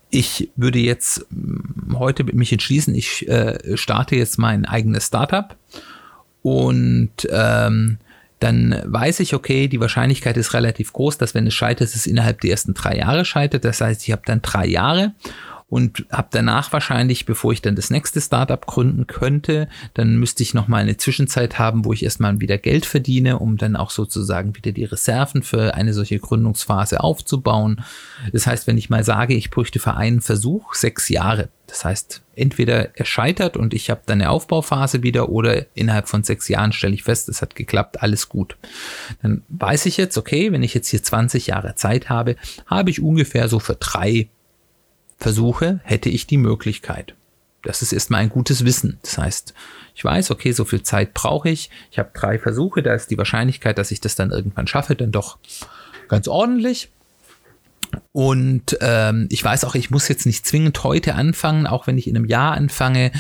ich 0.10 0.50
würde 0.56 0.80
jetzt 0.80 1.26
hm, 1.30 1.96
heute 1.98 2.24
mich 2.24 2.52
entschließen, 2.52 2.94
ich 2.96 3.28
äh, 3.28 3.78
starte 3.78 4.16
jetzt 4.16 4.38
mein 4.38 4.66
eigenes 4.66 5.08
Startup 5.08 5.56
und 6.42 7.12
ähm, 7.30 7.98
dann 8.40 8.82
weiß 8.86 9.22
ich, 9.22 9.34
okay, 9.34 9.68
die 9.68 9.80
Wahrscheinlichkeit 9.80 10.38
ist 10.38 10.54
relativ 10.54 10.94
groß, 10.94 11.18
dass 11.18 11.34
wenn 11.34 11.48
es 11.48 11.54
scheitert, 11.54 11.96
es 11.96 12.06
innerhalb 12.06 12.42
der 12.42 12.52
ersten 12.52 12.74
drei 12.74 12.98
Jahre 12.98 13.26
scheitert. 13.26 13.64
Das 13.64 13.82
heißt, 13.82 14.04
ich 14.04 14.12
habe 14.12 14.24
dann 14.26 14.42
drei 14.42 14.68
Jahre 14.68 15.14
und 15.68 16.06
habe 16.12 16.28
danach 16.32 16.72
wahrscheinlich, 16.74 17.26
bevor 17.26 17.52
ich 17.52 17.62
dann 17.62 17.76
das 17.76 17.90
nächste 17.90 18.22
Startup 18.22 18.64
gründen 18.66 19.08
könnte, 19.08 19.68
dann 19.96 20.18
müsste 20.18 20.44
ich 20.44 20.54
noch 20.54 20.68
mal 20.68 20.78
eine 20.78 20.98
Zwischenzeit 20.98 21.58
haben, 21.58 21.86
wo 21.86 21.94
ich 21.94 22.04
erstmal 22.04 22.40
wieder 22.40 22.60
Geld 22.60 22.86
verdiene, 22.86 23.40
um 23.40 23.58
dann 23.58 23.76
auch 23.76 23.90
sozusagen 23.90 24.56
wieder 24.56 24.72
die 24.72 24.86
Reserven 24.86 25.42
für 25.42 25.74
eine 25.74 25.94
solche 25.94 26.20
Gründungsphase 26.20 27.02
aufzubauen. 27.02 27.84
Das 28.32 28.46
heißt, 28.46 28.68
wenn 28.68 28.78
ich 28.78 28.92
mal 28.92 29.04
sage, 29.04 29.34
ich 29.34 29.50
bräuchte 29.50 29.80
für 29.80 29.96
einen 29.96 30.22
Versuch 30.22 30.76
sechs 30.76 31.10
Jahre, 31.10 31.50
das 31.66 31.84
heißt, 31.84 32.22
entweder 32.36 32.96
er 32.96 33.06
scheitert 33.06 33.58
und 33.58 33.74
ich 33.74 33.90
habe 33.90 34.02
dann 34.06 34.22
eine 34.22 34.30
Aufbauphase 34.30 35.02
wieder 35.02 35.30
oder 35.30 35.66
innerhalb 35.74 36.08
von 36.08 36.24
sechs 36.24 36.48
Jahren 36.48 36.74
stelle 36.74 36.94
ich 36.94 37.04
fest, 37.04 37.28
es 37.28 37.42
hat 37.42 37.56
geklappt, 37.56 38.04
alles 38.04 38.30
gut. 38.30 38.56
Dann 39.24 39.42
weiß 39.50 39.88
ich 39.88 39.98
jetzt, 39.98 40.16
okay, 40.18 40.52
wenn 40.52 40.62
ich 40.62 40.76
jetzt 40.76 40.90
hier 40.90 41.02
20 41.02 41.48
Jahre 41.48 41.74
Zeit 41.74 42.10
habe, 42.10 42.36
habe 42.68 42.92
ich 42.92 43.02
ungefähr 43.02 43.50
so 43.50 43.60
für 43.60 43.76
drei 43.76 44.30
Versuche 45.18 45.80
hätte 45.84 46.10
ich 46.10 46.28
die 46.28 46.38
Möglichkeit. 46.38 47.16
Das 47.64 47.82
ist 47.82 47.94
erstmal 47.94 48.22
ein 48.22 48.30
gutes 48.30 48.64
Wissen. 48.64 49.00
Das 49.02 49.18
heißt, 49.18 49.54
ich 49.96 50.04
weiß, 50.04 50.32
okay, 50.32 50.52
so 50.52 50.66
viel 50.66 50.84
Zeit 50.84 51.14
brauche 51.14 51.50
ich. 51.50 51.70
Ich 51.92 51.98
habe 51.98 52.12
drei 52.14 52.38
Versuche, 52.38 52.84
da 52.84 52.94
ist 52.94 53.10
die 53.10 53.18
Wahrscheinlichkeit, 53.18 53.78
dass 53.78 53.92
ich 53.92 54.02
das 54.02 54.16
dann 54.16 54.32
irgendwann 54.32 54.68
schaffe, 54.68 54.96
dann 54.96 55.12
doch 55.12 55.40
ganz 56.08 56.28
ordentlich. 56.28 56.90
Und 58.12 58.78
ähm, 58.82 59.28
ich 59.30 59.44
weiß 59.44 59.64
auch, 59.64 59.76
ich 59.76 59.90
muss 59.90 60.08
jetzt 60.08 60.26
nicht 60.26 60.46
zwingend 60.46 60.84
heute 60.84 61.16
anfangen, 61.16 61.66
auch 61.68 61.88
wenn 61.88 61.98
ich 61.98 62.08
in 62.08 62.16
einem 62.16 62.26
Jahr 62.26 62.54
anfange, 62.54 63.12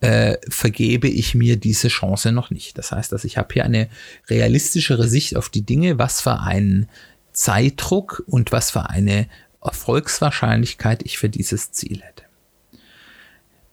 äh, 0.00 0.36
vergebe 0.48 1.08
ich 1.08 1.34
mir 1.34 1.56
diese 1.56 1.88
Chance 1.88 2.32
noch 2.32 2.50
nicht. 2.50 2.78
Das 2.78 2.92
heißt, 2.92 3.10
dass 3.10 3.24
ich 3.24 3.36
habe 3.36 3.52
hier 3.52 3.64
eine 3.64 3.88
realistischere 4.28 5.08
Sicht 5.08 5.36
auf 5.36 5.48
die 5.48 5.62
Dinge, 5.62 5.98
was 5.98 6.20
für 6.20 6.40
einen 6.40 6.88
Zeitdruck 7.32 8.24
und 8.26 8.52
was 8.52 8.70
für 8.70 8.90
eine 8.90 9.28
Erfolgswahrscheinlichkeit 9.62 11.02
ich 11.04 11.18
für 11.18 11.28
dieses 11.28 11.72
Ziel 11.72 12.02
hätte. 12.02 12.24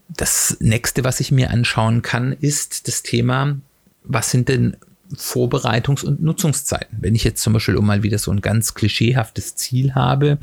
Das 0.10 0.58
nächste, 0.60 1.04
was 1.04 1.20
ich 1.20 1.32
mir 1.32 1.50
anschauen 1.50 2.02
kann, 2.02 2.32
ist 2.34 2.88
das 2.88 3.04
Thema, 3.04 3.58
was 4.04 4.32
sind 4.32 4.50
denn 4.50 4.78
Vorbereitungs- 5.14 6.04
und 6.04 6.22
Nutzungszeiten. 6.22 6.98
Wenn 7.00 7.16
ich 7.16 7.24
jetzt 7.24 7.42
zum 7.42 7.54
Beispiel, 7.54 7.76
um 7.76 7.86
mal 7.86 8.04
wieder 8.04 8.18
so 8.18 8.32
ein 8.32 8.42
ganz 8.42 8.74
klischeehaftes 8.74 9.56
Ziel 9.56 9.94
habe, 9.94 10.40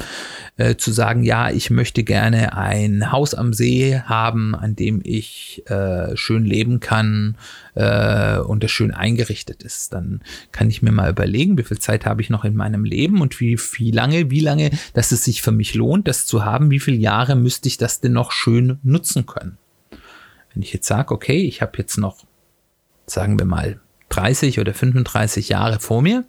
äh, 0.56 0.76
zu 0.76 0.92
sagen, 0.92 1.24
ja, 1.24 1.50
ich 1.50 1.70
möchte 1.70 2.04
gerne 2.04 2.56
ein 2.56 3.10
Haus 3.10 3.34
am 3.34 3.52
See 3.52 4.00
haben, 4.00 4.54
an 4.54 4.76
dem 4.76 5.00
ich 5.04 5.62
äh, 5.66 6.16
schön 6.16 6.44
leben 6.44 6.80
kann 6.80 7.36
äh, 7.74 8.38
und 8.38 8.62
das 8.62 8.70
schön 8.70 8.92
eingerichtet 8.92 9.62
ist, 9.62 9.92
dann 9.92 10.20
kann 10.52 10.70
ich 10.70 10.82
mir 10.82 10.92
mal 10.92 11.10
überlegen, 11.10 11.58
wie 11.58 11.64
viel 11.64 11.78
Zeit 11.78 12.06
habe 12.06 12.22
ich 12.22 12.30
noch 12.30 12.44
in 12.44 12.54
meinem 12.54 12.84
Leben 12.84 13.20
und 13.20 13.40
wie, 13.40 13.58
wie 13.74 13.90
lange, 13.90 14.30
wie 14.30 14.40
lange, 14.40 14.70
dass 14.94 15.12
es 15.12 15.24
sich 15.24 15.42
für 15.42 15.52
mich 15.52 15.74
lohnt, 15.74 16.06
das 16.06 16.24
zu 16.26 16.44
haben, 16.44 16.70
wie 16.70 16.80
viele 16.80 16.98
Jahre 16.98 17.34
müsste 17.34 17.68
ich 17.68 17.78
das 17.78 18.00
denn 18.00 18.12
noch 18.12 18.30
schön 18.32 18.78
nutzen 18.82 19.26
können. 19.26 19.58
Wenn 20.52 20.62
ich 20.62 20.72
jetzt 20.72 20.86
sage, 20.86 21.12
okay, 21.12 21.42
ich 21.42 21.62
habe 21.62 21.78
jetzt 21.78 21.96
noch, 21.96 22.24
sagen 23.06 23.38
wir 23.38 23.46
mal, 23.46 23.80
30 24.12 24.60
oder 24.60 24.74
35 24.74 25.48
Jahre 25.48 25.80
vor 25.80 26.02
mir 26.02 26.24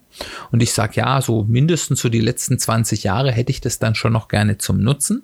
und 0.51 0.63
ich 0.63 0.71
sage, 0.71 0.93
ja, 0.95 1.21
so 1.21 1.43
mindestens 1.43 1.99
so 1.99 2.07
die 2.07 2.21
letzten 2.21 2.57
20 2.57 3.03
Jahre 3.03 3.31
hätte 3.31 3.51
ich 3.51 3.59
das 3.59 3.77
dann 3.77 3.93
schon 3.93 4.13
noch 4.13 4.29
gerne 4.29 4.57
zum 4.57 4.79
Nutzen, 4.79 5.23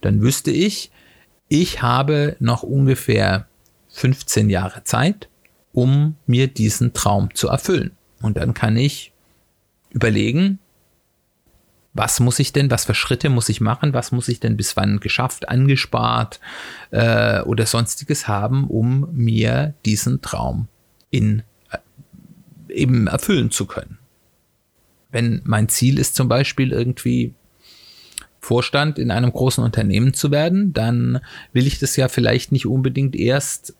dann 0.00 0.22
wüsste 0.22 0.52
ich, 0.52 0.92
ich 1.48 1.82
habe 1.82 2.36
noch 2.38 2.62
ungefähr 2.62 3.48
15 3.88 4.50
Jahre 4.50 4.84
Zeit, 4.84 5.28
um 5.72 6.16
mir 6.26 6.46
diesen 6.46 6.92
Traum 6.92 7.34
zu 7.34 7.48
erfüllen. 7.48 7.92
Und 8.22 8.36
dann 8.36 8.54
kann 8.54 8.76
ich 8.76 9.12
überlegen, 9.90 10.58
was 11.92 12.20
muss 12.20 12.38
ich 12.38 12.52
denn, 12.52 12.70
was 12.70 12.84
für 12.84 12.94
Schritte 12.94 13.30
muss 13.30 13.48
ich 13.48 13.60
machen, 13.60 13.94
was 13.94 14.12
muss 14.12 14.28
ich 14.28 14.38
denn 14.38 14.56
bis 14.56 14.76
wann 14.76 15.00
geschafft, 15.00 15.48
angespart 15.48 16.40
äh, 16.90 17.40
oder 17.40 17.66
sonstiges 17.66 18.28
haben, 18.28 18.68
um 18.68 19.08
mir 19.12 19.74
diesen 19.84 20.20
Traum 20.20 20.68
in 21.10 21.42
eben 22.76 23.06
erfüllen 23.06 23.50
zu 23.50 23.66
können. 23.66 23.98
Wenn 25.10 25.40
mein 25.44 25.68
Ziel 25.68 25.98
ist 25.98 26.14
zum 26.14 26.28
Beispiel 26.28 26.72
irgendwie 26.72 27.34
Vorstand 28.40 28.98
in 28.98 29.10
einem 29.10 29.32
großen 29.32 29.64
Unternehmen 29.64 30.14
zu 30.14 30.30
werden, 30.30 30.72
dann 30.72 31.20
will 31.52 31.66
ich 31.66 31.78
das 31.78 31.96
ja 31.96 32.08
vielleicht 32.08 32.52
nicht 32.52 32.66
unbedingt 32.66 33.16
erst 33.16 33.74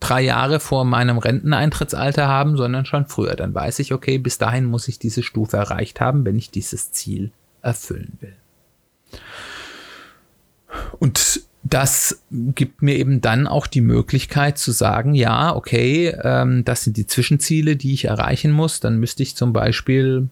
drei 0.00 0.20
Jahre 0.22 0.60
vor 0.60 0.84
meinem 0.84 1.18
Renteneintrittsalter 1.18 2.26
haben, 2.26 2.56
sondern 2.56 2.84
schon 2.84 3.06
früher. 3.06 3.36
Dann 3.36 3.54
weiß 3.54 3.78
ich, 3.78 3.94
okay, 3.94 4.18
bis 4.18 4.36
dahin 4.36 4.64
muss 4.64 4.88
ich 4.88 4.98
diese 4.98 5.22
Stufe 5.22 5.56
erreicht 5.56 6.00
haben, 6.00 6.24
wenn 6.24 6.36
ich 6.36 6.50
dieses 6.50 6.90
Ziel 6.92 7.30
erfüllen 7.62 8.18
will. 8.20 8.34
Und 10.98 11.42
das 11.64 12.24
gibt 12.30 12.82
mir 12.82 12.96
eben 12.96 13.20
dann 13.20 13.46
auch 13.46 13.66
die 13.66 13.80
Möglichkeit 13.80 14.58
zu 14.58 14.72
sagen, 14.72 15.14
ja, 15.14 15.54
okay, 15.54 16.08
ähm, 16.22 16.64
das 16.64 16.84
sind 16.84 16.96
die 16.96 17.06
Zwischenziele, 17.06 17.76
die 17.76 17.94
ich 17.94 18.06
erreichen 18.06 18.50
muss. 18.50 18.80
Dann 18.80 18.98
müsste 18.98 19.22
ich 19.22 19.36
zum 19.36 19.52
Beispiel 19.52 20.28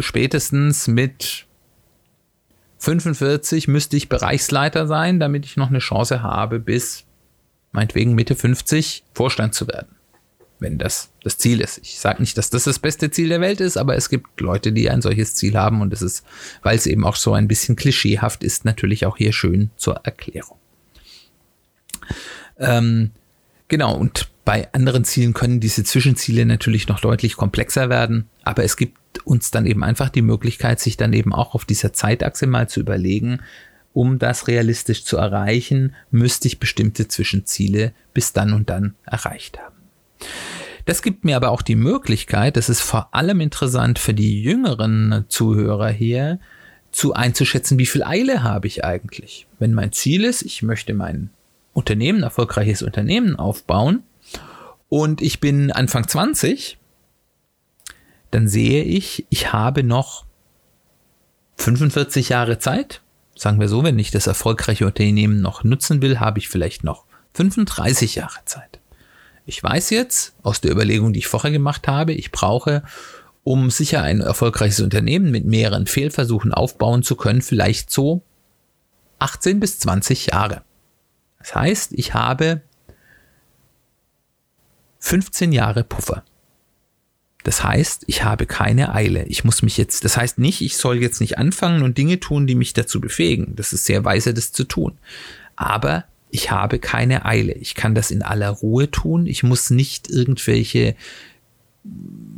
spätestens 0.00 0.88
mit 0.88 1.46
45 2.78 3.68
müsste 3.68 3.96
ich 3.96 4.08
Bereichsleiter 4.08 4.86
sein, 4.86 5.20
damit 5.20 5.44
ich 5.44 5.56
noch 5.56 5.68
eine 5.68 5.80
Chance 5.80 6.22
habe, 6.22 6.58
bis 6.58 7.04
meinetwegen 7.72 8.14
Mitte 8.14 8.34
50 8.34 9.04
Vorstand 9.12 9.54
zu 9.54 9.68
werden 9.68 9.99
wenn 10.60 10.78
das 10.78 11.10
das 11.22 11.38
Ziel 11.38 11.60
ist. 11.60 11.78
Ich 11.82 11.98
sage 11.98 12.20
nicht, 12.20 12.38
dass 12.38 12.50
das 12.50 12.64
das 12.64 12.78
beste 12.78 13.10
Ziel 13.10 13.28
der 13.28 13.40
Welt 13.40 13.60
ist, 13.60 13.76
aber 13.76 13.96
es 13.96 14.08
gibt 14.08 14.40
Leute, 14.40 14.72
die 14.72 14.90
ein 14.90 15.02
solches 15.02 15.34
Ziel 15.34 15.56
haben 15.56 15.80
und 15.80 15.92
es 15.92 16.02
ist, 16.02 16.24
weil 16.62 16.76
es 16.76 16.86
eben 16.86 17.04
auch 17.04 17.16
so 17.16 17.32
ein 17.32 17.48
bisschen 17.48 17.76
klischeehaft 17.76 18.44
ist, 18.44 18.64
natürlich 18.64 19.06
auch 19.06 19.16
hier 19.16 19.32
schön 19.32 19.70
zur 19.76 19.96
Erklärung. 20.04 20.58
Ähm, 22.58 23.10
genau, 23.68 23.96
und 23.96 24.30
bei 24.44 24.72
anderen 24.72 25.04
Zielen 25.04 25.32
können 25.32 25.60
diese 25.60 25.84
Zwischenziele 25.84 26.44
natürlich 26.44 26.88
noch 26.88 27.00
deutlich 27.00 27.36
komplexer 27.36 27.88
werden, 27.88 28.28
aber 28.42 28.64
es 28.64 28.76
gibt 28.76 28.98
uns 29.24 29.50
dann 29.50 29.66
eben 29.66 29.82
einfach 29.82 30.08
die 30.08 30.22
Möglichkeit, 30.22 30.80
sich 30.80 30.96
dann 30.96 31.12
eben 31.12 31.32
auch 31.32 31.54
auf 31.54 31.64
dieser 31.64 31.92
Zeitachse 31.92 32.46
mal 32.46 32.68
zu 32.68 32.80
überlegen, 32.80 33.40
um 33.92 34.18
das 34.18 34.46
realistisch 34.46 35.04
zu 35.04 35.16
erreichen, 35.16 35.94
müsste 36.10 36.48
ich 36.48 36.60
bestimmte 36.60 37.08
Zwischenziele 37.08 37.92
bis 38.14 38.32
dann 38.32 38.52
und 38.52 38.70
dann 38.70 38.94
erreicht 39.04 39.58
haben. 39.58 39.76
Das 40.84 41.02
gibt 41.02 41.24
mir 41.24 41.36
aber 41.36 41.50
auch 41.50 41.62
die 41.62 41.76
Möglichkeit, 41.76 42.56
das 42.56 42.68
ist 42.68 42.80
vor 42.80 43.14
allem 43.14 43.40
interessant 43.40 43.98
für 43.98 44.14
die 44.14 44.42
jüngeren 44.42 45.24
Zuhörer 45.28 45.88
hier, 45.88 46.38
zu 46.92 47.14
einzuschätzen, 47.14 47.78
wie 47.78 47.86
viel 47.86 48.02
Eile 48.02 48.42
habe 48.42 48.66
ich 48.66 48.84
eigentlich. 48.84 49.46
Wenn 49.58 49.74
mein 49.74 49.92
Ziel 49.92 50.24
ist, 50.24 50.42
ich 50.42 50.62
möchte 50.62 50.92
mein 50.92 51.30
Unternehmen, 51.72 52.22
erfolgreiches 52.22 52.82
Unternehmen 52.82 53.36
aufbauen 53.36 54.02
und 54.88 55.22
ich 55.22 55.40
bin 55.40 55.70
Anfang 55.70 56.08
20, 56.08 56.78
dann 58.30 58.48
sehe 58.48 58.82
ich, 58.82 59.26
ich 59.30 59.52
habe 59.52 59.82
noch 59.82 60.24
45 61.56 62.30
Jahre 62.30 62.58
Zeit. 62.58 63.02
Sagen 63.36 63.60
wir 63.60 63.68
so, 63.68 63.84
wenn 63.84 63.98
ich 63.98 64.10
das 64.10 64.26
erfolgreiche 64.26 64.86
Unternehmen 64.86 65.40
noch 65.40 65.64
nutzen 65.64 66.02
will, 66.02 66.20
habe 66.20 66.38
ich 66.38 66.48
vielleicht 66.48 66.84
noch 66.84 67.04
35 67.34 68.16
Jahre 68.16 68.44
Zeit. 68.44 68.79
Ich 69.50 69.60
weiß 69.60 69.90
jetzt 69.90 70.32
aus 70.44 70.60
der 70.60 70.70
Überlegung, 70.70 71.12
die 71.12 71.18
ich 71.18 71.26
vorher 71.26 71.50
gemacht 71.50 71.88
habe, 71.88 72.12
ich 72.12 72.30
brauche, 72.30 72.84
um 73.42 73.68
sicher 73.68 74.00
ein 74.00 74.20
erfolgreiches 74.20 74.78
Unternehmen 74.78 75.32
mit 75.32 75.44
mehreren 75.44 75.88
Fehlversuchen 75.88 76.54
aufbauen 76.54 77.02
zu 77.02 77.16
können, 77.16 77.42
vielleicht 77.42 77.90
so 77.90 78.22
18 79.18 79.58
bis 79.58 79.80
20 79.80 80.26
Jahre. 80.26 80.62
Das 81.40 81.56
heißt, 81.56 81.94
ich 81.94 82.14
habe 82.14 82.62
15 85.00 85.50
Jahre 85.50 85.82
Puffer. 85.82 86.22
Das 87.42 87.64
heißt, 87.64 88.04
ich 88.06 88.22
habe 88.22 88.46
keine 88.46 88.94
Eile. 88.94 89.24
Ich 89.24 89.42
muss 89.42 89.62
mich 89.62 89.76
jetzt, 89.76 90.04
das 90.04 90.16
heißt 90.16 90.38
nicht, 90.38 90.60
ich 90.60 90.76
soll 90.76 90.98
jetzt 90.98 91.20
nicht 91.20 91.38
anfangen 91.38 91.82
und 91.82 91.98
Dinge 91.98 92.20
tun, 92.20 92.46
die 92.46 92.54
mich 92.54 92.72
dazu 92.72 93.00
befähigen. 93.00 93.56
Das 93.56 93.72
ist 93.72 93.84
sehr 93.84 94.04
weise, 94.04 94.32
das 94.32 94.52
zu 94.52 94.62
tun. 94.62 94.96
Aber 95.56 96.04
ich 96.30 96.50
habe 96.50 96.78
keine 96.78 97.24
Eile. 97.24 97.52
Ich 97.52 97.74
kann 97.74 97.94
das 97.94 98.10
in 98.10 98.22
aller 98.22 98.50
Ruhe 98.50 98.90
tun. 98.90 99.26
Ich 99.26 99.42
muss 99.42 99.70
nicht 99.70 100.08
irgendwelche 100.08 100.94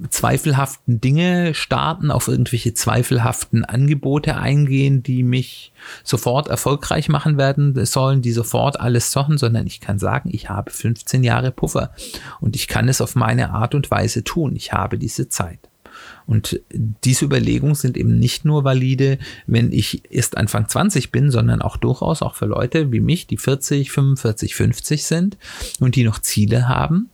zweifelhaften 0.08 1.00
Dinge 1.00 1.54
starten, 1.54 2.10
auf 2.10 2.28
irgendwelche 2.28 2.74
zweifelhaften 2.74 3.64
Angebote 3.64 4.36
eingehen, 4.36 5.02
die 5.02 5.22
mich 5.22 5.72
sofort 6.04 6.48
erfolgreich 6.48 7.08
machen 7.08 7.38
werden 7.38 7.84
sollen, 7.84 8.22
die 8.22 8.32
sofort 8.32 8.78
alles 8.78 9.10
sochen, 9.10 9.38
sondern 9.38 9.66
ich 9.66 9.80
kann 9.80 9.98
sagen, 9.98 10.30
ich 10.32 10.48
habe 10.48 10.70
15 10.70 11.24
Jahre 11.24 11.50
Puffer 11.50 11.92
und 12.40 12.54
ich 12.54 12.68
kann 12.68 12.88
es 12.88 13.00
auf 13.00 13.16
meine 13.16 13.50
Art 13.50 13.74
und 13.74 13.90
Weise 13.90 14.22
tun. 14.22 14.54
Ich 14.54 14.72
habe 14.72 14.96
diese 14.96 15.28
Zeit. 15.28 15.71
Und 16.26 16.60
diese 16.70 17.24
Überlegungen 17.24 17.74
sind 17.74 17.96
eben 17.96 18.18
nicht 18.18 18.44
nur 18.44 18.64
valide, 18.64 19.18
wenn 19.46 19.72
ich 19.72 20.02
erst 20.10 20.36
Anfang 20.36 20.68
20 20.68 21.10
bin, 21.10 21.30
sondern 21.30 21.62
auch 21.62 21.76
durchaus 21.76 22.22
auch 22.22 22.34
für 22.34 22.46
Leute 22.46 22.92
wie 22.92 23.00
mich, 23.00 23.26
die 23.26 23.36
40, 23.36 23.90
45, 23.90 24.54
50 24.54 25.04
sind 25.04 25.38
und 25.80 25.96
die 25.96 26.04
noch 26.04 26.20
Ziele 26.20 26.68
haben. 26.68 27.10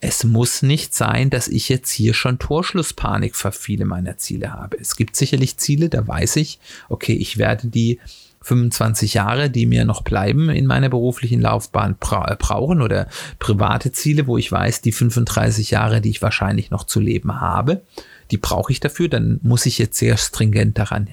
Es 0.00 0.24
muss 0.24 0.62
nicht 0.62 0.94
sein, 0.94 1.30
dass 1.30 1.48
ich 1.48 1.68
jetzt 1.68 1.90
hier 1.90 2.12
schon 2.12 2.38
Torschlusspanik 2.38 3.34
für 3.34 3.50
viele 3.50 3.86
meiner 3.86 4.18
Ziele 4.18 4.52
habe. 4.52 4.76
Es 4.78 4.96
gibt 4.96 5.16
sicherlich 5.16 5.56
Ziele, 5.56 5.88
da 5.88 6.06
weiß 6.06 6.36
ich, 6.36 6.58
okay, 6.88 7.14
ich 7.14 7.38
werde 7.38 7.68
die 7.68 7.98
25 8.46 9.14
Jahre, 9.14 9.50
die 9.50 9.66
mir 9.66 9.84
noch 9.84 10.02
bleiben 10.02 10.50
in 10.50 10.66
meiner 10.66 10.88
beruflichen 10.88 11.40
Laufbahn 11.40 11.96
bra 11.98 12.36
brauchen 12.38 12.80
oder 12.80 13.08
private 13.40 13.90
Ziele, 13.90 14.28
wo 14.28 14.38
ich 14.38 14.52
weiß, 14.52 14.82
die 14.82 14.92
35 14.92 15.72
Jahre, 15.72 16.00
die 16.00 16.10
ich 16.10 16.22
wahrscheinlich 16.22 16.70
noch 16.70 16.84
zu 16.84 17.00
leben 17.00 17.40
habe, 17.40 17.82
die 18.30 18.38
brauche 18.38 18.72
ich 18.72 18.80
dafür, 18.80 19.08
dann 19.08 19.40
muss 19.42 19.66
ich 19.66 19.78
jetzt 19.78 19.98
sehr 19.98 20.16
stringent 20.16 20.78
daran 20.78 21.08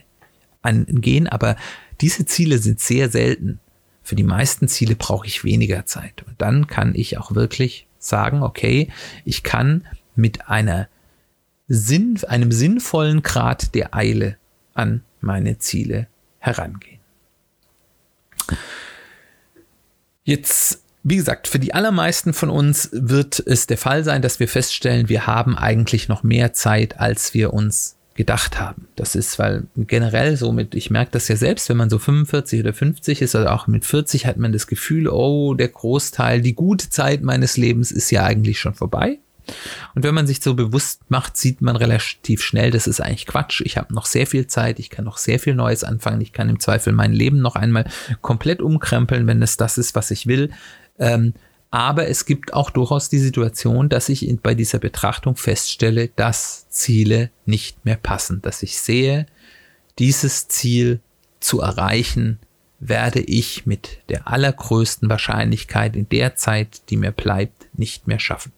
angehen. 0.61 1.27
Aber 1.27 1.55
diese 2.01 2.25
Ziele 2.25 2.57
sind 2.57 2.79
sehr 2.79 3.09
selten. 3.09 3.59
Für 4.01 4.15
die 4.15 4.23
meisten 4.23 4.67
Ziele 4.67 4.95
brauche 4.95 5.27
ich 5.27 5.43
weniger 5.43 5.85
Zeit. 5.85 6.23
Und 6.27 6.41
dann 6.41 6.67
kann 6.67 6.93
ich 6.95 7.17
auch 7.17 7.35
wirklich 7.35 7.87
sagen, 7.99 8.43
okay, 8.43 8.89
ich 9.23 9.43
kann 9.43 9.85
mit 10.15 10.49
einer 10.49 10.87
Sinn, 11.67 12.19
einem 12.27 12.51
sinnvollen 12.51 13.23
Grad 13.23 13.73
der 13.75 13.95
Eile 13.95 14.37
an 14.73 15.03
meine 15.21 15.57
Ziele 15.57 16.07
herangehen. 16.39 16.99
Jetzt, 20.25 20.82
wie 21.03 21.17
gesagt, 21.17 21.47
für 21.47 21.59
die 21.59 21.73
allermeisten 21.73 22.33
von 22.33 22.49
uns 22.49 22.89
wird 22.93 23.43
es 23.45 23.67
der 23.67 23.77
Fall 23.77 24.03
sein, 24.03 24.21
dass 24.21 24.39
wir 24.39 24.47
feststellen, 24.47 25.09
wir 25.09 25.27
haben 25.27 25.57
eigentlich 25.57 26.07
noch 26.07 26.23
mehr 26.23 26.53
Zeit, 26.53 26.99
als 26.99 27.33
wir 27.33 27.53
uns 27.53 27.97
gedacht 28.15 28.59
haben. 28.59 28.87
Das 28.95 29.15
ist, 29.15 29.39
weil 29.39 29.65
generell 29.75 30.37
so 30.37 30.51
mit, 30.51 30.75
ich 30.75 30.89
merke 30.91 31.11
das 31.11 31.27
ja 31.27 31.35
selbst, 31.35 31.67
wenn 31.69 31.77
man 31.77 31.89
so 31.89 31.99
45 31.99 32.61
oder 32.61 32.73
50 32.73 33.21
ist, 33.21 33.35
oder 33.35 33.53
auch 33.53 33.67
mit 33.67 33.85
40 33.85 34.25
hat 34.25 34.37
man 34.37 34.53
das 34.53 34.67
Gefühl, 34.67 35.07
oh, 35.07 35.55
der 35.55 35.69
Großteil, 35.69 36.41
die 36.41 36.53
gute 36.53 36.89
Zeit 36.89 37.21
meines 37.21 37.57
Lebens 37.57 37.91
ist 37.91 38.11
ja 38.11 38.23
eigentlich 38.23 38.59
schon 38.59 38.75
vorbei. 38.75 39.19
Und 39.93 40.03
wenn 40.03 40.15
man 40.15 40.27
sich 40.27 40.41
so 40.41 40.53
bewusst 40.53 41.01
macht, 41.09 41.35
sieht 41.35 41.61
man 41.61 41.75
relativ 41.75 42.41
schnell, 42.41 42.71
das 42.71 42.87
ist 42.87 43.01
eigentlich 43.01 43.25
Quatsch. 43.25 43.61
Ich 43.65 43.77
habe 43.77 43.93
noch 43.93 44.05
sehr 44.05 44.25
viel 44.25 44.47
Zeit, 44.47 44.79
ich 44.79 44.89
kann 44.89 45.03
noch 45.05 45.17
sehr 45.17 45.39
viel 45.39 45.55
Neues 45.55 45.83
anfangen, 45.83 46.21
ich 46.21 46.31
kann 46.31 46.49
im 46.49 46.59
Zweifel 46.59 46.93
mein 46.93 47.11
Leben 47.11 47.41
noch 47.41 47.55
einmal 47.55 47.85
komplett 48.21 48.61
umkrempeln, 48.61 49.27
wenn 49.27 49.41
es 49.41 49.57
das 49.57 49.77
ist, 49.77 49.95
was 49.95 50.11
ich 50.11 50.27
will. 50.27 50.51
Ähm, 50.99 51.33
aber 51.71 52.07
es 52.07 52.25
gibt 52.25 52.53
auch 52.53 52.69
durchaus 52.69 53.09
die 53.09 53.17
Situation, 53.17 53.89
dass 53.89 54.07
ich 54.07 54.29
bei 54.43 54.53
dieser 54.53 54.77
Betrachtung 54.77 55.35
feststelle, 55.35 56.09
dass 56.15 56.69
Ziele 56.69 57.31
nicht 57.45 57.83
mehr 57.83 57.95
passen, 57.95 58.43
dass 58.43 58.61
ich 58.61 58.79
sehe, 58.79 59.25
dieses 59.97 60.47
Ziel 60.47 60.99
zu 61.39 61.61
erreichen, 61.61 62.39
werde 62.79 63.21
ich 63.21 63.65
mit 63.65 63.99
der 64.09 64.27
allergrößten 64.27 65.09
Wahrscheinlichkeit 65.09 65.95
in 65.95 66.07
der 66.09 66.35
Zeit, 66.35 66.89
die 66.89 66.97
mir 66.97 67.11
bleibt, 67.11 67.67
nicht 67.73 68.07
mehr 68.07 68.19
schaffen. 68.19 68.51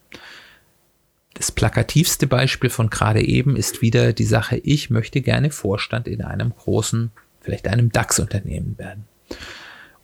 Das 1.34 1.52
plakativste 1.52 2.26
Beispiel 2.26 2.70
von 2.70 2.90
gerade 2.90 3.22
eben 3.22 3.56
ist 3.56 3.82
wieder 3.82 4.12
die 4.12 4.24
Sache, 4.24 4.56
ich 4.56 4.90
möchte 4.90 5.20
gerne 5.20 5.50
Vorstand 5.50 6.08
in 6.08 6.22
einem 6.22 6.54
großen, 6.54 7.12
vielleicht 7.40 7.68
einem 7.68 7.92
DAX-Unternehmen 7.92 8.76
werden. 8.78 9.04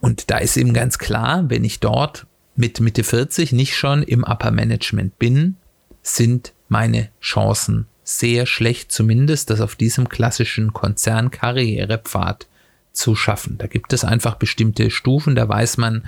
Und 0.02 0.30
da 0.30 0.38
ist 0.38 0.56
eben 0.56 0.74
ganz 0.74 0.98
klar, 0.98 1.48
wenn 1.48 1.64
ich 1.64 1.78
dort 1.78 2.26
mit 2.56 2.80
Mitte 2.80 3.04
40 3.04 3.52
nicht 3.52 3.76
schon 3.76 4.02
im 4.02 4.24
Upper 4.24 4.50
Management 4.50 5.18
bin, 5.18 5.56
sind 6.02 6.52
meine 6.68 7.08
Chancen 7.20 7.86
sehr 8.02 8.46
schlecht, 8.46 8.90
zumindest 8.90 9.48
das 9.48 9.60
auf 9.60 9.76
diesem 9.76 10.08
klassischen 10.08 10.72
Konzernkarrierepfad 10.72 12.48
zu 12.92 13.14
schaffen. 13.14 13.58
Da 13.58 13.68
gibt 13.68 13.92
es 13.92 14.04
einfach 14.04 14.34
bestimmte 14.34 14.90
Stufen, 14.90 15.36
da 15.36 15.48
weiß 15.48 15.76
man, 15.76 16.04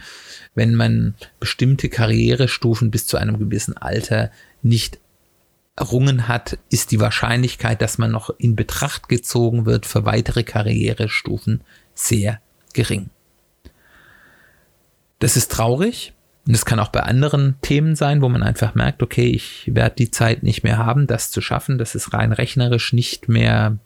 wenn 0.57 0.74
man 0.74 1.14
bestimmte 1.38 1.88
Karrierestufen 1.88 2.90
bis 2.90 3.07
zu 3.07 3.16
einem 3.16 3.38
gewissen 3.38 3.76
Alter 3.76 4.33
nicht 4.61 4.98
errungen 5.76 6.26
hat, 6.26 6.59
ist 6.68 6.90
die 6.90 7.00
Wahrscheinlichkeit, 7.00 7.80
dass 7.80 7.98
man 7.98 8.11
noch 8.11 8.30
in 8.38 8.57
Betracht 8.57 9.09
gezogen 9.09 9.66
wird 9.66 9.87
für 9.87 10.04
weitere 10.04 10.42
Karrierestufen 10.42 11.61
sehr 11.94 12.40
gering. 12.72 13.11
Das 15.25 15.39
ist 15.39 15.51
traurig, 15.51 16.13
und 16.47 16.53
es 16.53 16.67
kann 16.67 16.79
auch 16.79 16.89
bei 16.91 17.01
anderen 17.01 17.55
Themen 17.63 17.97
sein, 17.97 18.21
wo 18.21 18.29
man 18.29 18.43
einfach 18.43 18.75
merkt, 18.75 19.03
okay, 19.03 19.29
ich 19.29 19.71
werde 19.73 19.95
die 19.97 20.11
Zeit 20.11 20.43
nicht 20.43 20.65
mehr 20.65 20.77
haben, 20.77 21.07
das 21.07 21.31
zu 21.31 21.41
schaffen. 21.41 21.79
Das 21.79 21.95
ist 21.95 22.13
rein 22.13 22.31
rechnerisch 22.31 22.93
nicht 22.93 23.27
mehr 23.27 23.79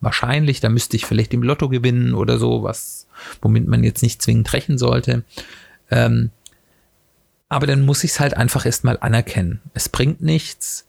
wahrscheinlich. 0.00 0.60
Da 0.60 0.68
müsste 0.68 0.96
ich 0.96 1.04
vielleicht 1.04 1.34
im 1.34 1.42
Lotto 1.42 1.68
gewinnen 1.68 2.14
oder 2.14 2.38
so, 2.38 2.62
was, 2.62 3.08
womit 3.42 3.66
man 3.66 3.82
jetzt 3.82 4.04
nicht 4.04 4.22
zwingend 4.22 4.52
rechnen 4.52 4.78
sollte. 4.78 5.24
Ähm, 5.90 6.30
aber 7.48 7.66
dann 7.66 7.84
muss 7.84 8.04
ich 8.04 8.12
es 8.12 8.20
halt 8.20 8.36
einfach 8.36 8.64
erstmal 8.64 8.96
anerkennen. 9.00 9.60
Es 9.74 9.88
bringt 9.88 10.20
nichts, 10.20 10.86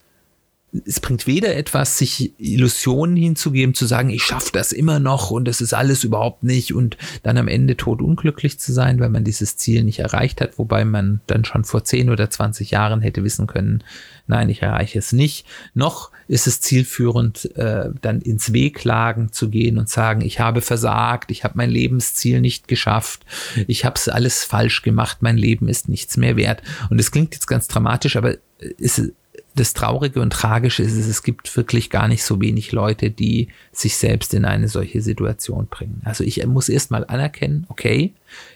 es 0.85 0.99
bringt 0.99 1.27
weder 1.27 1.55
etwas, 1.55 1.97
sich 1.97 2.33
Illusionen 2.39 3.15
hinzugeben, 3.15 3.75
zu 3.75 3.85
sagen, 3.85 4.09
ich 4.09 4.23
schaffe 4.23 4.49
das 4.51 4.71
immer 4.71 4.99
noch 4.99 5.31
und 5.31 5.47
es 5.47 5.61
ist 5.61 5.73
alles 5.73 6.03
überhaupt 6.03 6.43
nicht 6.43 6.73
und 6.73 6.97
dann 7.23 7.37
am 7.37 7.47
Ende 7.47 7.77
tot 7.77 8.01
unglücklich 8.01 8.59
zu 8.59 8.73
sein, 8.73 8.99
weil 8.99 9.09
man 9.09 9.23
dieses 9.23 9.57
Ziel 9.57 9.83
nicht 9.83 9.99
erreicht 9.99 10.41
hat, 10.41 10.57
wobei 10.57 10.85
man 10.85 11.21
dann 11.27 11.45
schon 11.45 11.63
vor 11.63 11.83
10 11.83 12.09
oder 12.09 12.29
20 12.29 12.71
Jahren 12.71 13.01
hätte 13.01 13.23
wissen 13.23 13.47
können, 13.47 13.83
nein, 14.27 14.49
ich 14.49 14.61
erreiche 14.61 14.99
es 14.99 15.11
nicht. 15.11 15.45
Noch 15.73 16.11
ist 16.27 16.47
es 16.47 16.59
zielführend, 16.61 17.55
äh, 17.55 17.89
dann 18.01 18.21
ins 18.21 18.51
Wehklagen 18.51 19.31
zu 19.31 19.49
gehen 19.49 19.77
und 19.77 19.89
sagen, 19.89 20.21
ich 20.21 20.39
habe 20.39 20.61
versagt, 20.61 21.29
ich 21.29 21.43
habe 21.43 21.53
mein 21.57 21.69
Lebensziel 21.69 22.41
nicht 22.41 22.67
geschafft, 22.67 23.25
ich 23.67 23.85
habe 23.85 23.95
es 23.95 24.09
alles 24.09 24.43
falsch 24.43 24.81
gemacht, 24.81 25.17
mein 25.21 25.37
Leben 25.37 25.67
ist 25.67 25.87
nichts 25.89 26.17
mehr 26.17 26.35
wert. 26.35 26.63
Und 26.89 26.99
es 26.99 27.11
klingt 27.11 27.35
jetzt 27.35 27.47
ganz 27.47 27.67
dramatisch, 27.67 28.15
aber 28.15 28.35
ist 28.77 29.11
das 29.55 29.73
Traurige 29.73 30.19
und 30.19 30.31
Tragische 30.31 30.83
ist, 30.83 30.95
es 30.95 31.23
gibt 31.23 31.55
wirklich 31.55 31.89
gar 31.89 32.09
nicht 32.09 32.23
so 32.23 32.41
wenig 32.41 32.73
Leute, 32.73 33.09
die 33.09 33.47
sich 33.71 33.95
selbst 33.95 34.33
in 34.33 34.43
eine 34.43 34.67
solche 34.67 35.01
Situation 35.01 35.67
bringen. 35.67 36.01
Also 36.03 36.25
ich 36.25 36.45
muss 36.45 36.67
erstmal 36.67 37.05
anerkennen, 37.05 37.65
okay, 37.69 38.13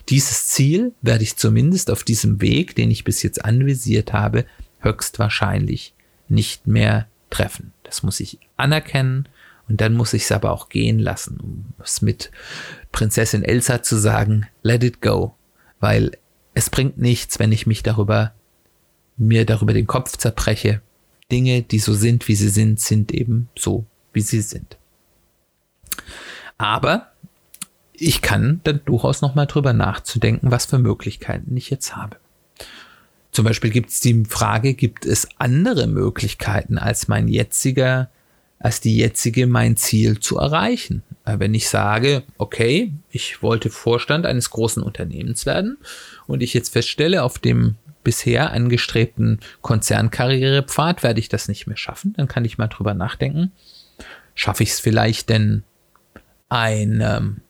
dieses 0.09 0.47
Ziel 0.47 0.91
werde 1.01 1.23
ich 1.23 1.37
zumindest 1.37 1.89
auf 1.89 2.03
diesem 2.03 2.41
Weg, 2.41 2.75
den 2.75 2.91
ich 2.91 3.05
bis 3.05 3.23
jetzt 3.23 3.45
anvisiert 3.45 4.11
habe, 4.11 4.45
höchstwahrscheinlich 4.81 5.93
nicht 6.27 6.67
mehr 6.67 7.07
treffen. 7.29 7.71
Das 7.83 8.03
muss 8.03 8.19
ich 8.19 8.37
anerkennen 8.57 9.29
und 9.69 9.79
dann 9.79 9.93
muss 9.93 10.13
ich 10.13 10.23
es 10.23 10.31
aber 10.33 10.51
auch 10.51 10.67
gehen 10.67 10.99
lassen, 10.99 11.39
um 11.39 11.65
es 11.81 12.01
mit 12.01 12.29
Prinzessin 12.91 13.43
Elsa 13.43 13.83
zu 13.83 13.95
sagen, 13.95 14.47
let 14.63 14.83
it 14.83 15.01
go, 15.01 15.35
weil 15.79 16.11
es 16.53 16.69
bringt 16.69 16.97
nichts, 16.97 17.39
wenn 17.39 17.53
ich 17.53 17.67
mich 17.67 17.83
darüber 17.83 18.33
mir 19.15 19.45
darüber 19.45 19.73
den 19.73 19.87
Kopf 19.87 20.17
zerbreche, 20.17 20.81
Dinge, 21.31 21.61
die 21.61 21.79
so 21.79 21.93
sind, 21.93 22.27
wie 22.27 22.35
sie 22.35 22.49
sind, 22.49 22.79
sind 22.79 23.11
eben 23.11 23.49
so, 23.57 23.85
wie 24.13 24.21
sie 24.21 24.41
sind. 24.41 24.77
Aber 26.57 27.11
ich 27.93 28.21
kann 28.21 28.61
dann 28.63 28.81
durchaus 28.85 29.21
noch 29.21 29.35
mal 29.35 29.45
drüber 29.45 29.73
nachzudenken, 29.73 30.51
was 30.51 30.65
für 30.65 30.79
Möglichkeiten 30.79 31.55
ich 31.55 31.69
jetzt 31.69 31.95
habe. 31.95 32.17
Zum 33.31 33.45
Beispiel 33.45 33.69
gibt 33.69 33.89
es 33.89 33.99
die 33.99 34.23
Frage, 34.25 34.73
gibt 34.73 35.05
es 35.05 35.27
andere 35.37 35.87
Möglichkeiten 35.87 36.77
als 36.77 37.07
mein 37.07 37.27
jetziger, 37.27 38.09
als 38.57 38.81
die 38.81 38.97
jetzige 38.97 39.47
mein 39.47 39.77
Ziel 39.77 40.19
zu 40.19 40.37
erreichen? 40.37 41.03
Äh, 41.25 41.39
wenn 41.39 41.53
ich 41.53 41.69
sage, 41.69 42.23
okay, 42.37 42.91
ich 43.11 43.43
wollte 43.43 43.69
Vorstand 43.69 44.25
eines 44.25 44.49
großen 44.49 44.81
Unternehmens 44.81 45.45
werden 45.45 45.77
und 46.27 46.41
ich 46.41 46.53
jetzt 46.53 46.73
feststelle, 46.73 47.23
auf 47.23 47.37
dem 47.37 47.75
bisher 48.09 48.51
angestrebten 48.53 49.39
Konzernkarrierepfad 49.61 51.03
werde 51.03 51.19
ich 51.19 51.29
das 51.29 51.47
nicht 51.47 51.67
mehr 51.67 51.77
schaffen. 51.77 52.13
Dann 52.17 52.27
kann 52.27 52.43
ich 52.43 52.57
mal 52.57 52.65
drüber 52.65 52.95
nachdenken. 52.95 53.51
Schaffe 54.33 54.63
ich 54.63 54.71
es 54.71 54.79
vielleicht 54.79 55.29
denn, 55.29 55.63
ein 56.49 57.01
ähm, 57.05 57.41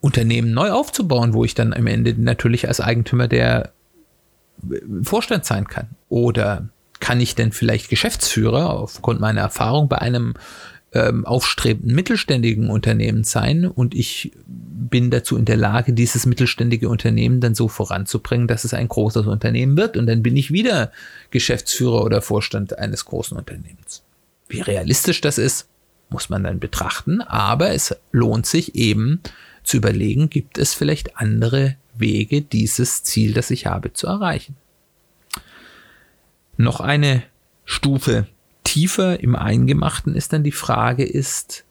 Unternehmen 0.00 0.52
neu 0.52 0.70
aufzubauen, 0.70 1.34
wo 1.34 1.44
ich 1.44 1.56
dann 1.56 1.74
am 1.74 1.88
Ende 1.88 2.14
natürlich 2.22 2.68
als 2.68 2.80
Eigentümer 2.80 3.26
der 3.26 3.72
äh, 4.70 4.78
Vorstand 5.02 5.44
sein 5.44 5.66
kann? 5.66 5.88
Oder 6.08 6.68
kann 7.00 7.18
ich 7.18 7.34
denn 7.34 7.50
vielleicht 7.50 7.90
Geschäftsführer 7.90 8.70
aufgrund 8.70 9.18
meiner 9.18 9.40
Erfahrung 9.40 9.88
bei 9.88 9.98
einem 9.98 10.34
ähm, 10.92 11.24
aufstrebenden 11.24 11.94
mittelständigen 11.94 12.68
Unternehmen 12.68 13.24
sein 13.24 13.64
und 13.64 13.94
ich 13.94 14.32
bin 14.46 15.10
dazu 15.10 15.36
in 15.36 15.44
der 15.44 15.56
Lage, 15.56 15.92
dieses 15.92 16.26
mittelständige 16.26 16.88
Unternehmen 16.88 17.40
dann 17.40 17.54
so 17.54 17.68
voranzubringen, 17.68 18.48
dass 18.48 18.64
es 18.64 18.74
ein 18.74 18.88
großes 18.88 19.26
Unternehmen 19.26 19.76
wird 19.76 19.96
und 19.96 20.06
dann 20.06 20.22
bin 20.22 20.36
ich 20.36 20.52
wieder 20.52 20.90
Geschäftsführer 21.30 22.02
oder 22.02 22.22
Vorstand 22.22 22.78
eines 22.78 23.04
großen 23.04 23.36
Unternehmens. 23.36 24.02
Wie 24.48 24.60
realistisch 24.60 25.20
das 25.20 25.38
ist, 25.38 25.68
muss 26.08 26.28
man 26.28 26.42
dann 26.42 26.58
betrachten, 26.58 27.20
aber 27.20 27.70
es 27.70 27.94
lohnt 28.10 28.46
sich 28.46 28.74
eben 28.74 29.20
zu 29.62 29.76
überlegen, 29.76 30.28
gibt 30.28 30.58
es 30.58 30.74
vielleicht 30.74 31.16
andere 31.18 31.76
Wege, 31.94 32.42
dieses 32.42 33.04
Ziel, 33.04 33.32
das 33.32 33.50
ich 33.52 33.66
habe, 33.66 33.92
zu 33.92 34.08
erreichen. 34.08 34.56
Noch 36.56 36.80
eine 36.80 37.22
Stufe 37.64 38.26
tiefer 38.64 39.20
im 39.20 39.36
Eingemachten 39.36 40.14
ist 40.14 40.32
dann 40.32 40.44
die 40.44 40.52
Frage 40.52 41.04
ist, 41.04 41.64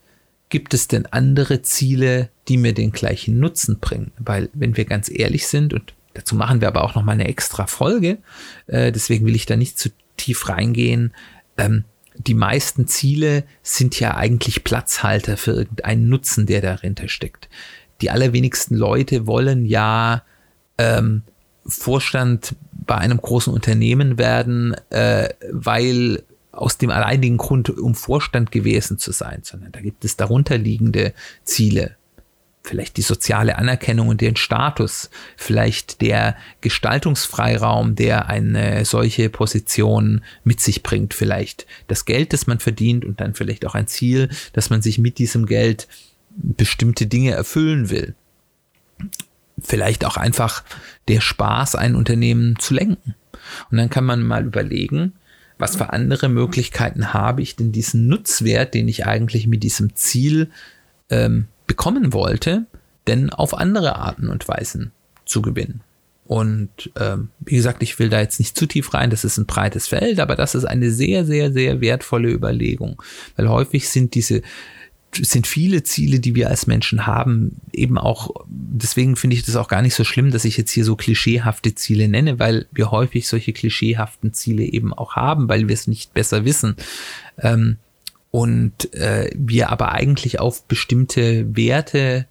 gibt 0.50 0.74
es 0.74 0.88
denn 0.88 1.06
andere 1.06 1.62
Ziele, 1.62 2.30
die 2.48 2.58
mir 2.58 2.74
den 2.74 2.92
gleichen 2.92 3.40
Nutzen 3.40 3.80
bringen? 3.80 4.12
Weil 4.18 4.50
wenn 4.54 4.76
wir 4.78 4.86
ganz 4.86 5.10
ehrlich 5.10 5.48
sind 5.48 5.74
und 5.74 5.94
dazu 6.14 6.36
machen 6.36 6.62
wir 6.62 6.68
aber 6.68 6.84
auch 6.84 6.96
noch 6.96 7.04
mal 7.04 7.14
eine 7.14 7.28
extra 7.28 7.68
Folge, 7.68 8.18
äh, 8.68 8.92
deswegen 8.92 9.26
will 9.26 9.36
ich 9.36 9.46
da 9.46 9.56
nicht 9.56 9.80
zu 9.80 9.90
tief 10.18 10.50
reingehen. 10.50 11.14
Ähm, 11.58 11.86
die 12.16 12.34
meisten 12.34 12.88
Ziele 12.88 13.46
sind 13.64 14.00
ja 14.00 14.16
eigentlich 14.16 14.64
Platzhalter 14.64 15.38
für 15.38 15.52
irgendeinen 15.52 16.10
Nutzen, 16.10 16.46
der 16.46 16.62
dahinter 16.62 17.08
steckt. 17.08 17.48
Die 18.02 18.10
allerwenigsten 18.10 18.76
Leute 18.76 19.26
wollen 19.28 19.66
ja 19.66 20.24
ähm, 20.78 21.24
Vorstand 21.66 22.56
bei 22.72 22.96
einem 22.96 23.22
großen 23.22 23.54
Unternehmen 23.54 24.18
werden, 24.18 24.76
äh, 24.90 25.30
weil 25.52 26.24
aus 26.60 26.78
dem 26.78 26.90
alleinigen 26.90 27.38
Grund, 27.38 27.70
um 27.70 27.96
Vorstand 27.96 28.52
gewesen 28.52 28.98
zu 28.98 29.12
sein, 29.12 29.42
sondern 29.44 29.72
da 29.72 29.80
gibt 29.80 30.04
es 30.04 30.18
darunterliegende 30.18 31.14
Ziele. 31.44 31.96
Vielleicht 32.62 32.98
die 32.98 33.02
soziale 33.02 33.58
Anerkennung 33.58 34.10
und 34.10 34.20
den 34.20 34.36
Status, 34.36 35.10
vielleicht 35.38 36.02
der 36.02 36.36
Gestaltungsfreiraum, 36.60 37.96
der 37.96 38.28
eine 38.28 38.84
solche 38.84 39.30
Position 39.30 40.22
mit 40.44 40.60
sich 40.60 40.84
bringt, 40.84 41.14
vielleicht 41.14 41.66
das 41.88 42.04
Geld, 42.04 42.34
das 42.34 42.48
man 42.48 42.60
verdient 42.60 43.06
und 43.06 43.22
dann 43.22 43.34
vielleicht 43.34 43.66
auch 43.66 43.76
ein 43.76 43.88
Ziel, 43.88 44.30
dass 44.52 44.70
man 44.70 44.82
sich 44.82 45.00
mit 45.00 45.18
diesem 45.18 45.46
Geld 45.46 45.88
bestimmte 46.36 47.08
Dinge 47.08 47.32
erfüllen 47.32 47.90
will. 47.90 48.14
vielleicht 49.62 50.06
auch 50.06 50.18
einfach 50.18 50.64
der 51.08 51.22
Spaß, 51.22 51.76
ein 51.76 51.96
Unternehmen 51.96 52.58
zu 52.60 52.74
lenken. 52.74 53.16
Und 53.72 53.78
dann 53.78 53.90
kann 53.90 54.06
man 54.06 54.24
mal 54.24 54.46
überlegen, 54.46 55.14
was 55.60 55.76
für 55.76 55.92
andere 55.92 56.30
Möglichkeiten 56.30 57.14
habe 57.14 57.42
ich 57.42 57.56
denn 57.56 57.72
diesen 57.72 58.08
Nutzwert, 58.08 58.74
den 58.74 58.88
ich 58.88 59.06
eigentlich 59.06 59.46
mit 59.46 59.62
diesem 59.62 59.96
Ziel 59.96 60.50
ähm, 61.10 61.48
bekommen 61.68 62.14
wollte, 62.14 62.66
denn 63.08 63.30
auf 63.30 63.54
andere 63.54 63.98
Arten 63.98 64.30
und 64.30 64.48
Weisen 64.48 64.92
zu 65.26 65.42
gewinnen. 65.42 65.82
Und 66.26 66.92
ähm, 67.00 67.30
wie 67.40 67.56
gesagt, 67.56 67.84
ich 67.84 67.98
will 68.00 68.10
da 68.10 68.22
jetzt 68.22 68.40
nicht 68.40 68.56
zu 68.56 68.68
tief 68.68 68.94
rein, 68.94 69.10
das 69.10 69.24
ist 69.24 69.38
ein 69.38 69.48
breites 69.48 69.88
Feld, 69.88 70.20
aber 70.20 70.36
das 70.36 70.56
ist 70.56 70.64
eine 70.64 70.92
sehr, 70.92 71.26
sehr, 71.26 71.52
sehr 71.52 71.82
wertvolle 71.82 72.30
Überlegung, 72.30 73.02
weil 73.36 73.50
häufig 73.50 73.90
sind 73.90 74.14
diese 74.16 74.42
sind 75.16 75.48
viele 75.48 75.84
Ziele, 75.84 76.20
die 76.20 76.36
wir 76.36 76.50
als 76.50 76.68
Menschen 76.68 77.08
haben, 77.08 77.62
eben 77.72 77.98
auch, 77.98 78.46
deswegen 78.48 79.16
finde 79.16 79.36
ich 79.36 79.44
das 79.44 79.56
auch 79.56 79.68
gar 79.68 79.82
nicht 79.82 79.96
so 79.96 80.04
schlimm, 80.04 80.32
dass 80.32 80.46
ich 80.46 80.58
jetzt 80.58 80.72
hier 80.72 80.86
so 80.86 80.96
klischeehafte 80.96 81.76
Ziele 81.76 82.08
nenne, 82.08 82.40
weil 82.40 82.68
wir 82.72 82.92
häufig 82.92 83.28
solche 83.28 83.54
klischeehaften 83.54 84.34
Ziele 84.34 84.64
eben 84.64 84.94
auch 84.94 85.16
haben, 85.16 85.50
weil 85.50 85.68
wir 85.68 85.74
es 85.74 85.88
nicht 85.88 86.14
besser 86.14 86.46
wissen. 86.46 86.76
Ähm, 87.40 87.78
und 88.32 88.94
äh, 88.94 89.32
wir 89.36 89.70
aber 89.70 89.92
eigentlich 89.92 90.40
auf 90.40 90.66
bestimmte 90.66 91.56
Werte 91.56 92.28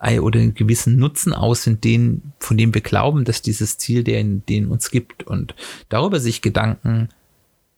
oder 0.00 0.40
einen 0.40 0.54
gewissen 0.54 0.96
Nutzen 0.96 1.34
aus 1.34 1.64
sind, 1.64 1.84
den, 1.84 2.32
von 2.38 2.56
dem 2.56 2.72
wir 2.72 2.80
glauben, 2.80 3.24
dass 3.24 3.42
dieses 3.42 3.76
Ziel 3.76 4.02
den, 4.02 4.44
den 4.46 4.66
uns 4.68 4.90
gibt. 4.90 5.24
Und 5.24 5.54
darüber 5.90 6.20
sich 6.20 6.40
Gedanken 6.40 7.10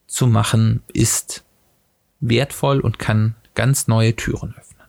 zu 0.06 0.28
machen, 0.28 0.82
ist 0.92 1.44
wertvoll 2.20 2.78
und 2.78 3.00
kann 3.00 3.34
ganz 3.54 3.88
neue 3.88 4.14
Türen 4.16 4.54
öffnen. 4.58 4.86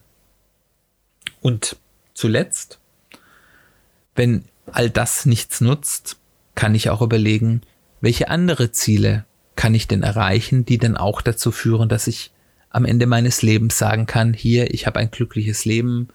Und 1.41 1.77
zuletzt, 2.13 2.79
wenn 4.15 4.45
all 4.71 4.89
das 4.89 5.25
nichts 5.25 5.61
nutzt, 5.61 6.17
kann 6.55 6.75
ich 6.75 6.89
auch 6.89 7.01
überlegen, 7.01 7.61
welche 8.01 8.29
andere 8.29 8.71
Ziele 8.71 9.25
kann 9.55 9.75
ich 9.75 9.87
denn 9.87 10.03
erreichen, 10.03 10.65
die 10.65 10.77
dann 10.77 10.97
auch 10.97 11.21
dazu 11.21 11.51
führen, 11.51 11.89
dass 11.89 12.07
ich 12.07 12.31
am 12.69 12.85
Ende 12.85 13.05
meines 13.05 13.41
Lebens 13.41 13.77
sagen 13.77 14.05
kann, 14.05 14.33
hier, 14.33 14.73
ich 14.73 14.87
habe 14.87 14.99
ein 14.99 15.11
glückliches 15.11 15.65
Leben 15.65 16.09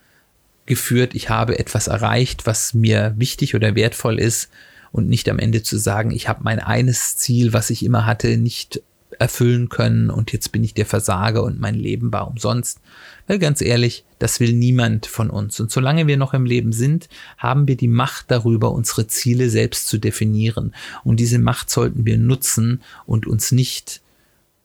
geführt, 0.66 1.14
ich 1.14 1.30
habe 1.30 1.58
etwas 1.58 1.86
erreicht, 1.86 2.46
was 2.46 2.74
mir 2.74 3.14
wichtig 3.16 3.54
oder 3.54 3.74
wertvoll 3.74 4.18
ist 4.18 4.50
und 4.92 5.08
nicht 5.08 5.28
am 5.28 5.38
Ende 5.38 5.62
zu 5.62 5.78
sagen, 5.78 6.10
ich 6.10 6.28
habe 6.28 6.40
mein 6.42 6.58
eines 6.58 7.16
Ziel, 7.16 7.52
was 7.52 7.70
ich 7.70 7.84
immer 7.84 8.06
hatte, 8.06 8.36
nicht 8.36 8.82
erfüllen 9.18 9.68
können 9.68 10.10
und 10.10 10.32
jetzt 10.32 10.52
bin 10.52 10.62
ich 10.62 10.74
der 10.74 10.86
Versager 10.86 11.42
und 11.42 11.58
mein 11.60 11.74
Leben 11.74 12.12
war 12.12 12.28
umsonst. 12.28 12.80
Weil 13.26 13.38
ganz 13.38 13.60
ehrlich, 13.60 14.04
das 14.18 14.40
will 14.40 14.52
niemand 14.52 15.06
von 15.06 15.28
uns. 15.30 15.58
Und 15.60 15.70
solange 15.70 16.06
wir 16.06 16.16
noch 16.16 16.34
im 16.34 16.44
Leben 16.44 16.72
sind, 16.72 17.08
haben 17.36 17.66
wir 17.68 17.76
die 17.76 17.88
Macht 17.88 18.30
darüber, 18.30 18.72
unsere 18.72 19.06
Ziele 19.06 19.50
selbst 19.50 19.88
zu 19.88 19.98
definieren. 19.98 20.74
Und 21.04 21.20
diese 21.20 21.38
Macht 21.38 21.70
sollten 21.70 22.06
wir 22.06 22.16
nutzen 22.16 22.82
und 23.06 23.26
uns 23.26 23.52
nicht 23.52 24.00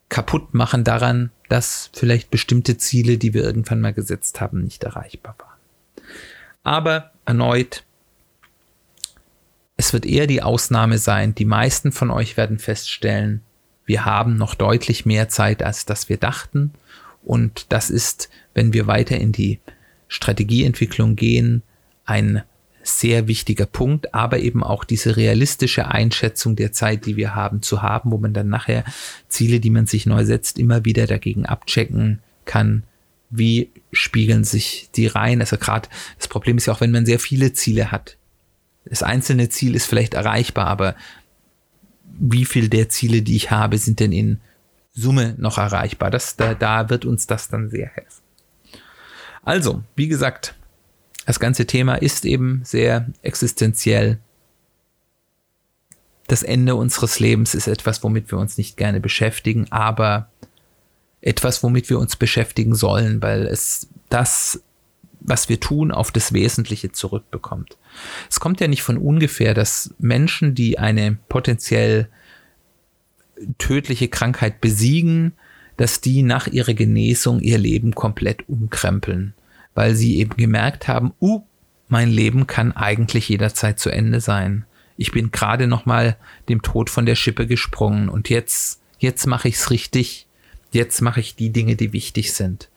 kaputt 0.09 0.53
machen 0.53 0.83
daran, 0.83 1.31
dass 1.49 1.89
vielleicht 1.93 2.29
bestimmte 2.29 2.77
Ziele, 2.77 3.17
die 3.17 3.33
wir 3.33 3.43
irgendwann 3.43 3.81
mal 3.81 3.93
gesetzt 3.93 4.39
haben, 4.41 4.63
nicht 4.63 4.83
erreichbar 4.83 5.35
waren. 5.39 6.05
Aber 6.63 7.11
erneut, 7.25 7.83
es 9.75 9.91
wird 9.91 10.05
eher 10.05 10.27
die 10.27 10.41
Ausnahme 10.41 10.99
sein. 10.99 11.35
Die 11.35 11.45
meisten 11.45 11.91
von 11.91 12.11
euch 12.11 12.37
werden 12.37 12.59
feststellen, 12.59 13.41
wir 13.85 14.05
haben 14.05 14.37
noch 14.37 14.55
deutlich 14.55 15.05
mehr 15.05 15.29
Zeit, 15.29 15.63
als 15.63 15.85
dass 15.85 16.09
wir 16.09 16.17
dachten. 16.17 16.71
Und 17.23 17.67
das 17.69 17.89
ist, 17.89 18.29
wenn 18.53 18.73
wir 18.73 18.87
weiter 18.87 19.17
in 19.17 19.31
die 19.31 19.59
Strategieentwicklung 20.07 21.15
gehen, 21.15 21.63
ein 22.05 22.43
sehr 22.83 23.27
wichtiger 23.27 23.65
Punkt, 23.65 24.13
aber 24.13 24.39
eben 24.39 24.61
auch 24.61 24.83
diese 24.83 25.15
realistische 25.15 25.87
Einschätzung 25.87 26.55
der 26.55 26.73
Zeit, 26.73 27.05
die 27.05 27.15
wir 27.15 27.33
haben, 27.33 27.61
zu 27.61 27.81
haben, 27.81 28.11
wo 28.11 28.17
man 28.17 28.33
dann 28.33 28.49
nachher 28.49 28.83
Ziele, 29.29 29.59
die 29.59 29.69
man 29.69 29.87
sich 29.87 30.05
neu 30.05 30.25
setzt, 30.25 30.59
immer 30.59 30.83
wieder 30.83 31.07
dagegen 31.07 31.45
abchecken 31.45 32.19
kann. 32.45 32.83
Wie 33.29 33.69
spiegeln 33.91 34.43
sich 34.43 34.89
die 34.95 35.07
rein? 35.07 35.39
Also 35.39 35.57
gerade 35.57 35.87
das 36.17 36.27
Problem 36.27 36.57
ist 36.57 36.65
ja 36.65 36.73
auch, 36.73 36.81
wenn 36.81 36.91
man 36.91 37.05
sehr 37.05 37.19
viele 37.19 37.53
Ziele 37.53 37.91
hat. 37.91 38.17
Das 38.85 39.01
einzelne 39.01 39.47
Ziel 39.47 39.75
ist 39.75 39.85
vielleicht 39.85 40.13
erreichbar, 40.13 40.67
aber 40.67 40.95
wie 42.13 42.45
viel 42.45 42.69
der 42.69 42.89
Ziele, 42.89 43.21
die 43.21 43.35
ich 43.35 43.51
habe, 43.51 43.77
sind 43.77 43.99
denn 43.99 44.11
in 44.11 44.39
Summe 44.93 45.35
noch 45.37 45.57
erreichbar. 45.57 46.11
Das, 46.11 46.35
da, 46.35 46.53
da 46.53 46.89
wird 46.89 47.05
uns 47.05 47.27
das 47.27 47.49
dann 47.49 47.69
sehr 47.69 47.87
helfen. 47.87 48.21
Also, 49.43 49.83
wie 49.95 50.07
gesagt, 50.07 50.55
das 51.25 51.39
ganze 51.39 51.65
Thema 51.65 51.95
ist 51.95 52.25
eben 52.25 52.61
sehr 52.63 53.07
existenziell. 53.21 54.19
Das 56.27 56.43
Ende 56.43 56.75
unseres 56.75 57.19
Lebens 57.19 57.53
ist 57.53 57.67
etwas, 57.67 58.03
womit 58.03 58.31
wir 58.31 58.37
uns 58.37 58.57
nicht 58.57 58.77
gerne 58.77 58.99
beschäftigen, 58.99 59.71
aber 59.71 60.29
etwas, 61.21 61.63
womit 61.63 61.89
wir 61.89 61.99
uns 61.99 62.15
beschäftigen 62.15 62.75
sollen, 62.75 63.21
weil 63.21 63.47
es 63.47 63.87
das, 64.09 64.61
was 65.23 65.49
wir 65.49 65.59
tun, 65.59 65.91
auf 65.91 66.11
das 66.11 66.33
Wesentliche 66.33 66.91
zurückbekommt. 66.91 67.77
Es 68.29 68.39
kommt 68.39 68.59
ja 68.59 68.67
nicht 68.67 68.83
von 68.83 68.97
ungefähr, 68.97 69.53
dass 69.53 69.93
Menschen, 69.99 70.55
die 70.55 70.77
eine 70.77 71.17
potenziell 71.29 72.09
tödliche 73.57 74.07
Krankheit 74.07 74.61
besiegen, 74.61 75.33
dass 75.77 76.01
die 76.01 76.21
nach 76.21 76.47
ihrer 76.47 76.73
Genesung 76.73 77.39
ihr 77.39 77.57
Leben 77.57 77.95
komplett 77.95 78.47
umkrempeln, 78.47 79.33
weil 79.73 79.95
sie 79.95 80.17
eben 80.17 80.37
gemerkt 80.37 80.87
haben, 80.87 81.13
uh, 81.19 81.41
mein 81.87 82.09
Leben 82.09 82.47
kann 82.47 82.71
eigentlich 82.71 83.29
jederzeit 83.29 83.79
zu 83.79 83.89
Ende 83.89 84.21
sein. 84.21 84.65
Ich 84.97 85.11
bin 85.11 85.31
gerade 85.31 85.67
noch 85.67 85.85
mal 85.85 86.17
dem 86.49 86.61
Tod 86.61 86.89
von 86.89 87.05
der 87.05 87.15
Schippe 87.15 87.47
gesprungen 87.47 88.09
und 88.09 88.29
jetzt 88.29 88.81
jetzt 88.99 89.25
mache 89.25 89.47
ich's 89.47 89.69
richtig. 89.69 90.27
Jetzt 90.71 91.01
mache 91.01 91.19
ich 91.19 91.35
die 91.35 91.51
Dinge, 91.51 91.75
die 91.75 91.93
wichtig 91.93 92.33
sind. 92.33 92.69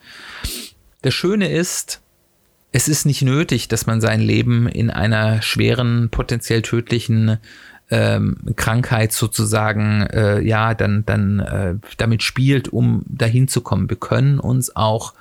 Das 1.02 1.14
Schöne 1.14 1.48
ist, 1.48 2.02
es 2.76 2.88
ist 2.88 3.06
nicht 3.06 3.22
nötig, 3.22 3.68
dass 3.68 3.86
man 3.86 4.02
sein 4.02 4.20
Leben 4.20 4.68
in 4.68 4.90
einer 4.90 5.40
schweren, 5.40 6.10
potenziell 6.10 6.60
tödlichen 6.60 7.38
ähm, 7.90 8.36
Krankheit 8.54 9.14
sozusagen, 9.14 10.02
äh, 10.02 10.42
ja, 10.42 10.74
dann, 10.74 11.02
dann 11.06 11.40
äh, 11.40 11.76
damit 11.96 12.22
spielt, 12.22 12.68
um 12.68 13.02
dahin 13.08 13.48
zu 13.48 13.62
kommen. 13.62 13.88
Wir 13.88 13.96
können 13.96 14.38
uns 14.38 14.76
auch 14.76 15.14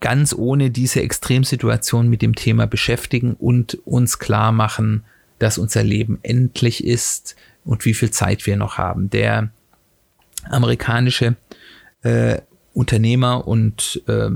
ganz 0.00 0.32
ohne 0.32 0.70
diese 0.70 1.02
Extremsituation 1.02 2.08
mit 2.08 2.22
dem 2.22 2.34
Thema 2.34 2.66
beschäftigen 2.66 3.34
und 3.34 3.74
uns 3.84 4.18
klar 4.18 4.52
machen, 4.52 5.04
dass 5.40 5.58
unser 5.58 5.82
Leben 5.82 6.20
endlich 6.22 6.84
ist 6.84 7.36
und 7.66 7.84
wie 7.84 7.92
viel 7.92 8.10
Zeit 8.10 8.46
wir 8.46 8.56
noch 8.56 8.78
haben. 8.78 9.10
Der 9.10 9.50
amerikanische 10.48 11.36
äh, 12.00 12.38
Unternehmer 12.72 13.46
und 13.46 14.02
äh, 14.08 14.30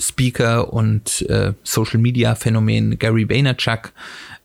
Speaker 0.00 0.72
und 0.72 1.22
äh, 1.28 1.52
Social 1.62 2.00
Media 2.00 2.34
Phänomen 2.34 2.98
Gary 2.98 3.28
Vaynerchuk 3.28 3.92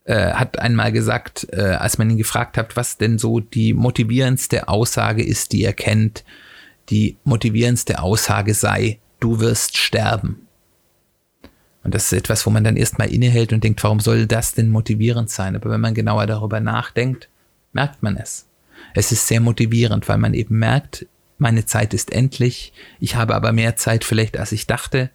äh, 0.04 0.34
hat 0.34 0.60
einmal 0.60 0.91
gesagt, 0.91 1.48
äh, 1.52 1.62
als 1.62 1.98
man 1.98 2.10
ihn 2.10 2.18
gefragt 2.18 2.58
hat, 2.58 2.76
was 2.76 2.98
denn 2.98 3.18
so 3.18 3.39
die 3.39 3.74
motivierendste 3.74 4.68
Aussage 4.68 5.24
ist, 5.24 5.54
die 5.54 5.63
er 5.63 5.74
kennt, 5.74 6.24
die 6.89 7.18
motivierendste 7.24 8.00
Aussage 8.00 8.54
sei, 8.54 9.00
du 9.20 9.39
wirst 9.39 9.78
sterben. 9.78 10.48
Und 11.84 11.94
das 11.94 12.06
ist 12.06 12.13
etwas, 12.13 12.46
wo 12.46 12.50
man 12.50 12.63
dann 12.63 12.78
erstmal 12.78 13.13
innehält 13.13 13.54
und 13.54 13.63
denkt, 13.63 13.84
warum 13.84 14.00
soll 14.00 14.26
das 14.26 14.54
denn 14.54 14.70
motivierend 14.70 15.30
sein? 15.30 15.56
Aber 15.56 15.70
wenn 15.70 15.82
man 15.82 15.94
genauer 15.94 16.26
darüber 16.26 16.60
nachdenkt, 16.60 17.30
merkt 17.74 18.02
man 18.02 18.18
es. 18.18 18.48
Es 18.94 19.12
ist 19.12 19.28
sehr 19.28 19.39
motivierend, 19.39 20.08
weil 20.10 20.18
man 20.18 20.34
eben 20.34 20.58
merkt, 20.58 21.06
meine 21.38 21.65
Zeit 21.65 21.94
ist 21.94 22.12
endlich, 22.12 22.74
ich 23.00 23.15
habe 23.15 23.36
aber 23.36 23.52
mehr 23.52 23.76
Zeit 23.76 24.04
vielleicht, 24.04 24.38
als 24.38 24.52
ich 24.52 24.68
dachte, 24.68 25.10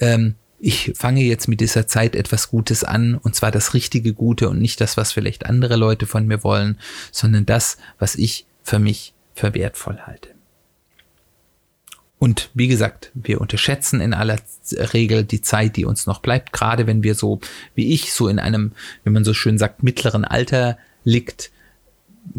ähm, 0.00 0.34
ich 0.58 0.92
fange 0.94 1.22
jetzt 1.22 1.48
mit 1.48 1.60
dieser 1.60 1.86
Zeit 1.86 2.16
etwas 2.16 2.48
Gutes 2.48 2.82
an, 2.82 3.16
und 3.16 3.34
zwar 3.34 3.50
das 3.50 3.74
richtige 3.74 4.14
Gute 4.14 4.48
und 4.48 4.60
nicht 4.60 4.80
das, 4.80 4.96
was 4.96 5.12
vielleicht 5.12 5.46
andere 5.46 5.76
Leute 5.76 6.06
von 6.06 6.26
mir 6.26 6.42
wollen, 6.42 6.78
sondern 7.12 7.44
das, 7.44 7.76
was 7.98 8.14
ich 8.14 8.46
für 8.62 8.78
mich 8.78 9.14
für 9.34 9.54
wertvoll 9.54 9.98
halte. 10.06 10.30
Und 12.18 12.50
wie 12.54 12.68
gesagt, 12.68 13.10
wir 13.12 13.42
unterschätzen 13.42 14.00
in 14.00 14.14
aller 14.14 14.38
Regel 14.94 15.24
die 15.24 15.42
Zeit, 15.42 15.76
die 15.76 15.84
uns 15.84 16.06
noch 16.06 16.20
bleibt, 16.20 16.52
gerade 16.52 16.86
wenn 16.86 17.02
wir 17.02 17.14
so 17.14 17.40
wie 17.74 17.92
ich 17.92 18.12
so 18.14 18.28
in 18.28 18.38
einem, 18.38 18.72
wie 19.04 19.10
man 19.10 19.24
so 19.24 19.34
schön 19.34 19.58
sagt, 19.58 19.82
mittleren 19.82 20.24
Alter 20.24 20.78
liegt, 21.04 21.50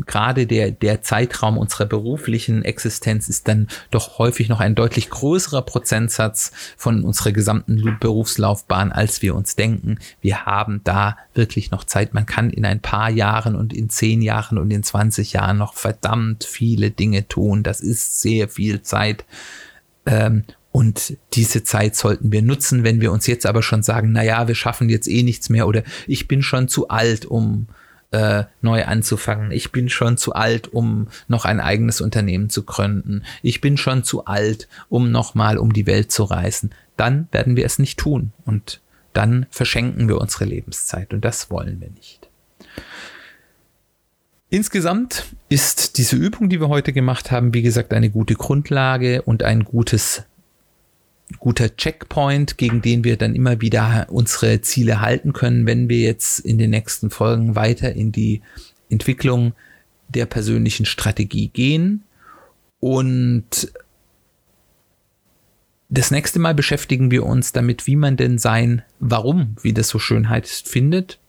gerade 0.05 0.47
der, 0.47 0.71
der 0.71 1.01
Zeitraum 1.01 1.57
unserer 1.57 1.85
beruflichen 1.85 2.63
Existenz 2.63 3.29
ist 3.29 3.47
dann 3.47 3.67
doch 3.91 4.17
häufig 4.19 4.49
noch 4.49 4.59
ein 4.59 4.75
deutlich 4.75 5.09
größerer 5.09 5.61
Prozentsatz 5.61 6.51
von 6.77 7.03
unserer 7.03 7.31
gesamten 7.31 7.97
Berufslaufbahn, 7.99 8.91
als 8.91 9.21
wir 9.21 9.35
uns 9.35 9.55
denken. 9.55 9.99
Wir 10.21 10.45
haben 10.45 10.81
da 10.83 11.17
wirklich 11.33 11.71
noch 11.71 11.83
Zeit. 11.83 12.13
Man 12.13 12.25
kann 12.25 12.49
in 12.49 12.65
ein 12.65 12.79
paar 12.79 13.09
Jahren 13.09 13.55
und 13.55 13.73
in 13.73 13.89
zehn 13.89 14.21
Jahren 14.21 14.57
und 14.57 14.71
in 14.71 14.83
20 14.83 15.33
Jahren 15.33 15.57
noch 15.57 15.73
verdammt 15.73 16.43
viele 16.43 16.91
Dinge 16.91 17.27
tun. 17.27 17.63
Das 17.63 17.81
ist 17.81 18.21
sehr 18.21 18.49
viel 18.49 18.81
Zeit. 18.81 19.25
Ähm, 20.05 20.43
Und 20.71 21.17
diese 21.33 21.63
Zeit 21.63 21.95
sollten 21.95 22.31
wir 22.31 22.43
nutzen, 22.43 22.83
wenn 22.83 23.01
wir 23.01 23.11
uns 23.11 23.25
jetzt 23.25 23.47
aber 23.47 23.63
schon 23.63 23.81
sagen, 23.81 24.11
na 24.11 24.23
ja, 24.23 24.47
wir 24.47 24.53
schaffen 24.53 24.89
jetzt 24.89 25.07
eh 25.07 25.23
nichts 25.23 25.49
mehr 25.49 25.65
oder 25.65 25.81
ich 26.05 26.27
bin 26.27 26.43
schon 26.43 26.67
zu 26.67 26.89
alt, 26.89 27.25
um 27.25 27.65
äh, 27.69 27.86
neu 28.11 28.85
anzufangen. 28.85 29.51
Ich 29.51 29.71
bin 29.71 29.89
schon 29.89 30.17
zu 30.17 30.33
alt, 30.33 30.73
um 30.73 31.09
noch 31.27 31.43
ein 31.43 31.59
eigenes 31.59 31.99
Unternehmen 31.99 32.49
zu 32.49 32.63
gründen. 32.63 33.23
Ich 33.41 33.59
bin 33.59 33.75
schon 33.75 34.03
zu 34.03 34.25
alt, 34.25 34.69
um 34.87 35.11
nochmal 35.11 35.57
um 35.57 35.73
die 35.73 35.85
Welt 35.87 36.11
zu 36.11 36.23
reisen. 36.23 36.73
Dann 36.95 37.27
werden 37.31 37.57
wir 37.57 37.65
es 37.65 37.79
nicht 37.79 37.99
tun 37.99 38.31
und 38.45 38.81
dann 39.13 39.45
verschenken 39.49 40.07
wir 40.07 40.21
unsere 40.21 40.45
Lebenszeit 40.45 41.13
und 41.13 41.25
das 41.25 41.49
wollen 41.49 41.81
wir 41.81 41.89
nicht. 41.89 42.29
Insgesamt 44.49 45.25
ist 45.49 45.97
diese 45.97 46.15
Übung, 46.15 46.47
die 46.47 46.61
wir 46.61 46.69
heute 46.69 46.93
gemacht 46.93 47.31
haben, 47.31 47.53
wie 47.53 47.63
gesagt, 47.63 47.93
eine 47.93 48.09
gute 48.09 48.35
Grundlage 48.35 49.21
und 49.23 49.43
ein 49.43 49.65
gutes 49.65 50.23
guter 51.39 51.75
Checkpoint, 51.75 52.57
gegen 52.57 52.81
den 52.81 53.03
wir 53.03 53.17
dann 53.17 53.35
immer 53.35 53.61
wieder 53.61 54.07
unsere 54.09 54.61
Ziele 54.61 55.01
halten 55.01 55.33
können, 55.33 55.65
wenn 55.65 55.89
wir 55.89 55.99
jetzt 55.99 56.39
in 56.39 56.57
den 56.57 56.69
nächsten 56.69 57.09
Folgen 57.09 57.55
weiter 57.55 57.93
in 57.93 58.11
die 58.11 58.41
Entwicklung 58.89 59.53
der 60.09 60.25
persönlichen 60.25 60.85
Strategie 60.85 61.49
gehen. 61.49 62.03
Und 62.79 63.71
das 65.89 66.11
nächste 66.11 66.39
Mal 66.39 66.53
beschäftigen 66.53 67.11
wir 67.11 67.25
uns 67.25 67.51
damit, 67.51 67.87
wie 67.87 67.95
man 67.95 68.17
denn 68.17 68.37
sein 68.37 68.83
Warum, 68.99 69.55
wie 69.61 69.73
das 69.73 69.89
so 69.89 69.99
schön 69.99 70.29
heißt, 70.29 70.67
findet. 70.67 71.19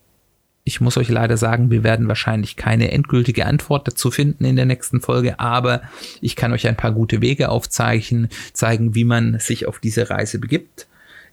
Ich 0.68 0.80
muss 0.82 0.98
euch 0.98 1.08
leider 1.08 1.38
sagen, 1.38 1.70
wir 1.70 1.82
werden 1.82 2.08
wahrscheinlich 2.08 2.56
keine 2.56 2.92
endgültige 2.92 3.46
Antwort 3.46 3.88
dazu 3.88 4.10
finden 4.10 4.44
in 4.44 4.54
der 4.54 4.66
nächsten 4.66 5.00
Folge, 5.00 5.40
aber 5.40 5.80
ich 6.20 6.36
kann 6.36 6.52
euch 6.52 6.68
ein 6.68 6.76
paar 6.76 6.92
gute 6.92 7.22
Wege 7.22 7.48
aufzeichnen, 7.48 8.28
zeigen, 8.52 8.94
wie 8.94 9.04
man 9.04 9.38
sich 9.38 9.64
auf 9.64 9.78
diese 9.78 10.10
Reise 10.10 10.38
begibt. 10.38 10.86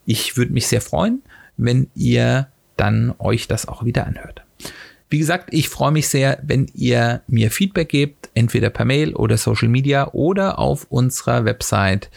Ich 0.06 0.38
würde 0.38 0.54
mich 0.54 0.68
sehr 0.68 0.80
freuen, 0.80 1.22
wenn 1.58 1.90
ihr 1.96 2.48
dann 2.78 3.14
euch 3.20 3.50
das 3.50 3.68
auch 3.68 3.84
wieder 3.84 4.08
anhört. 4.08 4.46
Wie 5.10 5.20
gesagt, 5.20 5.50
ich 5.52 5.68
freue 5.68 5.92
mich 5.92 6.08
sehr, 6.08 6.40
wenn 6.42 6.68
ihr 6.74 7.22
mir 7.28 7.52
Feedback 7.52 7.90
gebt, 7.90 8.30
entweder 8.36 8.70
per 8.70 8.86
Mail 8.86 9.14
oder 9.16 9.36
Social 9.36 9.68
Media 9.68 10.14
oder 10.14 10.60
auf 10.60 10.88
unserer 10.90 11.44
Website 11.44 12.10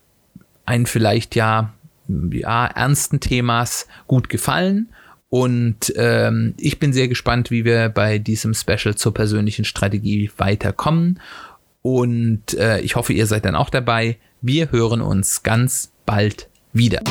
ein 0.66 0.86
vielleicht 0.86 1.36
ja, 1.36 1.74
ja 2.08 2.66
ernsten 2.66 3.20
Themas 3.20 3.86
gut 4.06 4.28
gefallen 4.28 4.88
und 5.28 5.92
ähm, 5.96 6.54
ich 6.58 6.78
bin 6.78 6.92
sehr 6.92 7.08
gespannt, 7.08 7.50
wie 7.50 7.64
wir 7.64 7.88
bei 7.88 8.18
diesem 8.18 8.54
Special 8.54 8.94
zur 8.94 9.12
persönlichen 9.12 9.64
Strategie 9.64 10.30
weiterkommen. 10.36 11.20
Und 11.82 12.54
äh, 12.54 12.80
ich 12.80 12.96
hoffe, 12.96 13.12
ihr 13.12 13.26
seid 13.26 13.44
dann 13.44 13.56
auch 13.56 13.70
dabei. 13.70 14.16
Wir 14.40 14.70
hören 14.70 15.00
uns 15.00 15.42
ganz 15.42 15.92
bald 16.06 16.48
wieder. 16.72 17.02